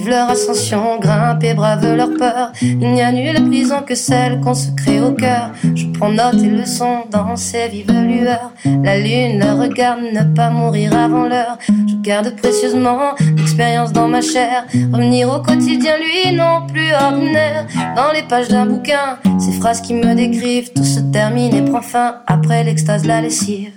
Vivent 0.00 0.10
leur 0.10 0.30
ascension, 0.30 0.98
grimpent 0.98 1.44
et 1.44 1.54
bravent 1.54 1.94
leur 1.94 2.10
peur. 2.14 2.52
Il 2.62 2.92
n'y 2.92 3.02
a 3.02 3.12
nulle 3.12 3.46
prison 3.48 3.82
que 3.86 3.94
celle 3.94 4.40
qu'on 4.40 4.54
se 4.54 4.70
crée 4.70 5.00
au 5.00 5.12
cœur. 5.12 5.50
Je 5.74 5.86
prends 5.86 6.10
note 6.10 6.42
et 6.42 6.48
leçon 6.48 7.04
dans 7.10 7.36
ces 7.36 7.68
vives 7.68 7.90
lueurs. 7.90 8.52
La 8.64 8.98
lune 8.98 9.38
leur 9.38 9.58
regarde 9.58 10.00
ne 10.00 10.34
pas 10.34 10.50
mourir 10.50 10.96
avant 10.96 11.24
l'heure. 11.24 11.58
Je 11.68 11.96
garde 12.02 12.34
précieusement 12.36 13.14
l'expérience 13.36 13.92
dans 13.92 14.08
ma 14.08 14.20
chair. 14.20 14.64
Revenir 14.92 15.28
au 15.28 15.40
quotidien, 15.40 15.94
lui, 15.98 16.34
non 16.34 16.66
plus 16.66 16.92
ordinaire. 16.92 17.66
Dans 17.96 18.12
les 18.12 18.22
pages 18.22 18.48
d'un 18.48 18.66
bouquin, 18.66 19.18
ces 19.38 19.52
phrases 19.52 19.80
qui 19.80 19.94
me 19.94 20.14
décrivent, 20.14 20.72
tout 20.72 20.84
se 20.84 21.00
termine 21.12 21.54
et 21.54 21.62
prend 21.62 21.82
fin 21.82 22.16
après 22.26 22.64
l'extase, 22.64 23.04
la 23.06 23.20
lessive. 23.20 23.72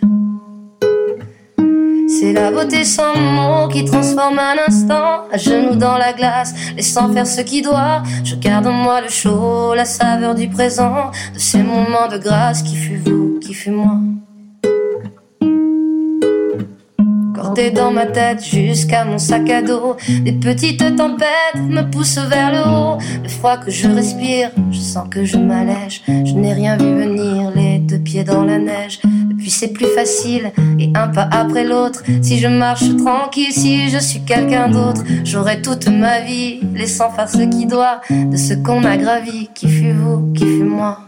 C'est 2.24 2.32
la 2.32 2.52
beauté 2.52 2.86
sans 2.86 3.18
mots 3.18 3.68
qui 3.68 3.84
transforme 3.84 4.40
un 4.40 4.56
instant 4.66 5.28
à 5.30 5.38
genoux 5.38 5.76
dans 5.76 5.98
la 5.98 6.14
glace, 6.14 6.54
laissant 6.74 7.12
faire 7.12 7.28
ce 7.28 7.42
qui 7.42 7.62
doit. 7.62 8.02
Je 8.24 8.36
garde 8.36 8.66
en 8.66 8.72
moi 8.72 9.02
le 9.02 9.10
chaud, 9.10 9.74
la 9.76 9.84
saveur 9.84 10.34
du 10.34 10.48
présent, 10.48 11.12
de 11.34 11.40
ces 11.40 11.62
moments 11.62 12.08
de 12.10 12.18
grâce 12.18 12.64
qui 12.64 12.78
fut 12.78 12.96
vous, 12.96 13.40
qui 13.42 13.54
fut 13.54 13.72
moi. 13.72 13.98
Cordé 17.36 17.72
dans 17.72 17.92
ma 17.92 18.06
tête 18.06 18.42
jusqu'à 18.42 19.04
mon 19.04 19.18
sac 19.18 19.50
à 19.50 19.62
dos, 19.62 19.98
des 20.22 20.32
petites 20.32 20.96
tempêtes 20.96 21.58
me 21.58 21.82
poussent 21.82 22.26
vers 22.30 22.54
le 22.54 22.62
haut. 22.72 22.98
Le 23.22 23.28
froid 23.28 23.58
que 23.58 23.70
je 23.70 23.90
respire, 23.90 24.50
je 24.72 24.80
sens 24.80 25.10
que 25.12 25.26
je 25.26 25.36
m'allège. 25.36 26.04
Je 26.08 26.34
n'ai 26.36 26.54
rien 26.54 26.78
vu 26.78 26.86
venir, 26.86 27.52
les 27.54 27.80
deux 27.80 28.00
pieds 28.00 28.24
dans 28.24 28.46
la 28.46 28.60
neige. 28.60 29.02
Depuis 29.44 29.52
c'est 29.52 29.74
plus 29.74 29.88
facile 29.88 30.54
et 30.80 30.90
un 30.96 31.10
pas 31.10 31.28
après 31.30 31.66
l'autre. 31.66 32.02
Si 32.22 32.40
je 32.40 32.48
marche 32.48 32.96
tranquille, 32.96 33.52
si 33.52 33.90
je 33.90 33.98
suis 33.98 34.24
quelqu'un 34.24 34.70
d'autre, 34.70 35.04
j'aurai 35.26 35.62
toute 35.62 35.90
ma 35.90 36.22
vie 36.22 36.62
laissant 36.74 37.12
faire 37.12 37.28
ce 37.28 37.42
qui 37.42 37.66
doit 37.66 38.00
de 38.10 38.38
ce 38.38 38.54
qu'on 38.54 38.86
a 38.86 38.96
gravi. 38.96 39.50
Qui 39.54 39.68
fut 39.68 39.92
vous, 39.92 40.32
qui 40.32 40.46
fut 40.46 40.64
moi? 40.64 41.00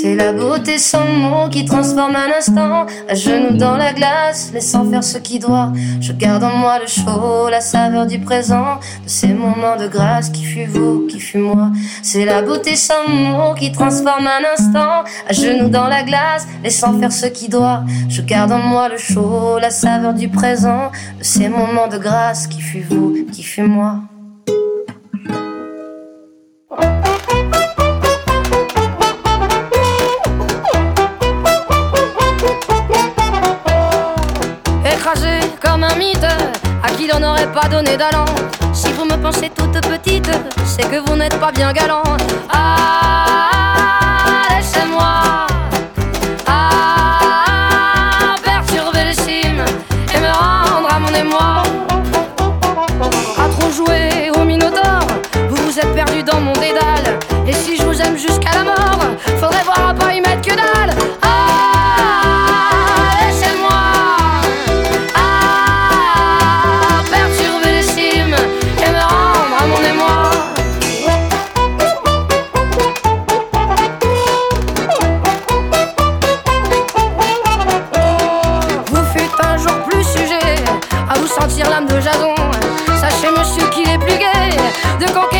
C'est 0.00 0.14
la 0.14 0.32
beauté 0.32 0.78
sans 0.78 1.04
mots 1.08 1.48
qui 1.50 1.64
transforme 1.64 2.14
un 2.14 2.30
instant 2.38 2.86
à 3.08 3.14
genoux 3.16 3.56
dans 3.56 3.76
la 3.76 3.92
glace, 3.92 4.52
laissant 4.54 4.88
faire 4.88 5.02
ce 5.02 5.18
qui 5.18 5.40
doit. 5.40 5.72
Je 6.00 6.12
garde 6.12 6.44
en 6.44 6.54
moi 6.56 6.78
le 6.78 6.86
chaud, 6.86 7.48
la 7.50 7.60
saveur 7.60 8.06
du 8.06 8.20
présent, 8.20 8.76
de 9.02 9.08
ces 9.08 9.28
moments 9.28 9.76
de 9.76 9.88
grâce 9.88 10.30
qui 10.30 10.44
fut 10.44 10.66
vous, 10.66 11.08
qui 11.08 11.18
fut 11.18 11.38
moi. 11.38 11.72
C'est 12.04 12.24
la 12.24 12.42
beauté 12.42 12.76
sans 12.76 13.08
mots 13.08 13.54
qui 13.54 13.72
transforme 13.72 14.28
un 14.28 14.44
instant 14.56 15.02
à 15.28 15.32
genoux 15.32 15.68
dans 15.68 15.88
la 15.88 16.04
glace, 16.04 16.46
laissant 16.62 16.96
faire 17.00 17.12
ce 17.12 17.26
qui 17.26 17.48
doit. 17.48 17.82
Je 18.08 18.22
garde 18.22 18.52
en 18.52 18.60
moi 18.60 18.88
le 18.88 18.98
chaud, 18.98 19.58
la 19.60 19.70
saveur 19.70 20.14
du 20.14 20.28
présent, 20.28 20.92
de 21.18 21.24
ces 21.24 21.48
moments 21.48 21.88
de 21.88 21.98
grâce 21.98 22.46
qui 22.46 22.60
fut 22.60 22.84
vous, 22.88 23.26
qui 23.32 23.42
fut 23.42 23.62
moi. 23.62 23.98
À 36.00 36.90
qui 36.90 37.08
l'on 37.08 37.18
n'aurait 37.18 37.50
pas 37.52 37.68
donné 37.68 37.96
d'allant. 37.96 38.24
Si 38.72 38.92
vous 38.92 39.04
me 39.04 39.16
pensez 39.16 39.50
toute 39.50 39.80
petite, 39.80 40.30
c'est 40.64 40.88
que 40.88 40.98
vous 40.98 41.16
n'êtes 41.16 41.38
pas 41.40 41.50
bien 41.50 41.72
galant. 41.72 42.02
Ah, 42.52 43.50
laissez-moi. 44.50 45.46
Ah, 46.46 48.36
perturber 48.44 49.04
les 49.04 49.14
cimes 49.14 49.64
et 50.14 50.20
me 50.20 50.30
rendre 50.30 50.88
à 50.94 50.98
mon 51.00 51.12
émoi. 51.14 51.62
À 53.36 53.48
trop 53.58 53.70
jouer 53.72 54.30
au 54.36 54.44
minotaure, 54.44 55.06
vous 55.48 55.56
vous 55.56 55.78
êtes 55.78 55.94
perdu 55.94 56.22
dans 56.22 56.40
mon 56.40 56.52
dédale. 56.52 57.18
Et 57.46 57.52
si 57.52 57.76
je 57.76 57.82
vous 57.82 58.00
aime 58.00 58.16
jusqu'à 58.16 58.52
la 58.54 58.62
de 84.98 85.06
coquet. 85.12 85.37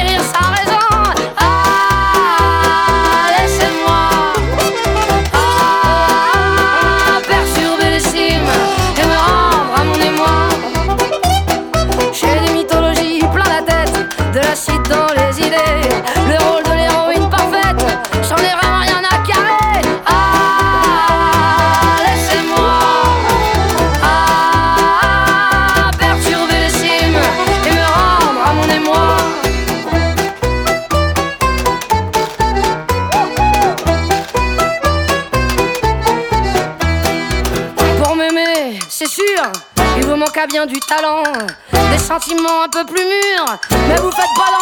du 40.67 40.81
talent, 40.81 41.23
des 41.73 41.99
sentiments 41.99 42.65
un 42.65 42.69
peu 42.69 42.85
plus 42.85 43.05
mûrs, 43.05 43.59
mais 43.89 43.97
vous 43.97 44.11
faites 44.11 44.35
pas 44.37 44.58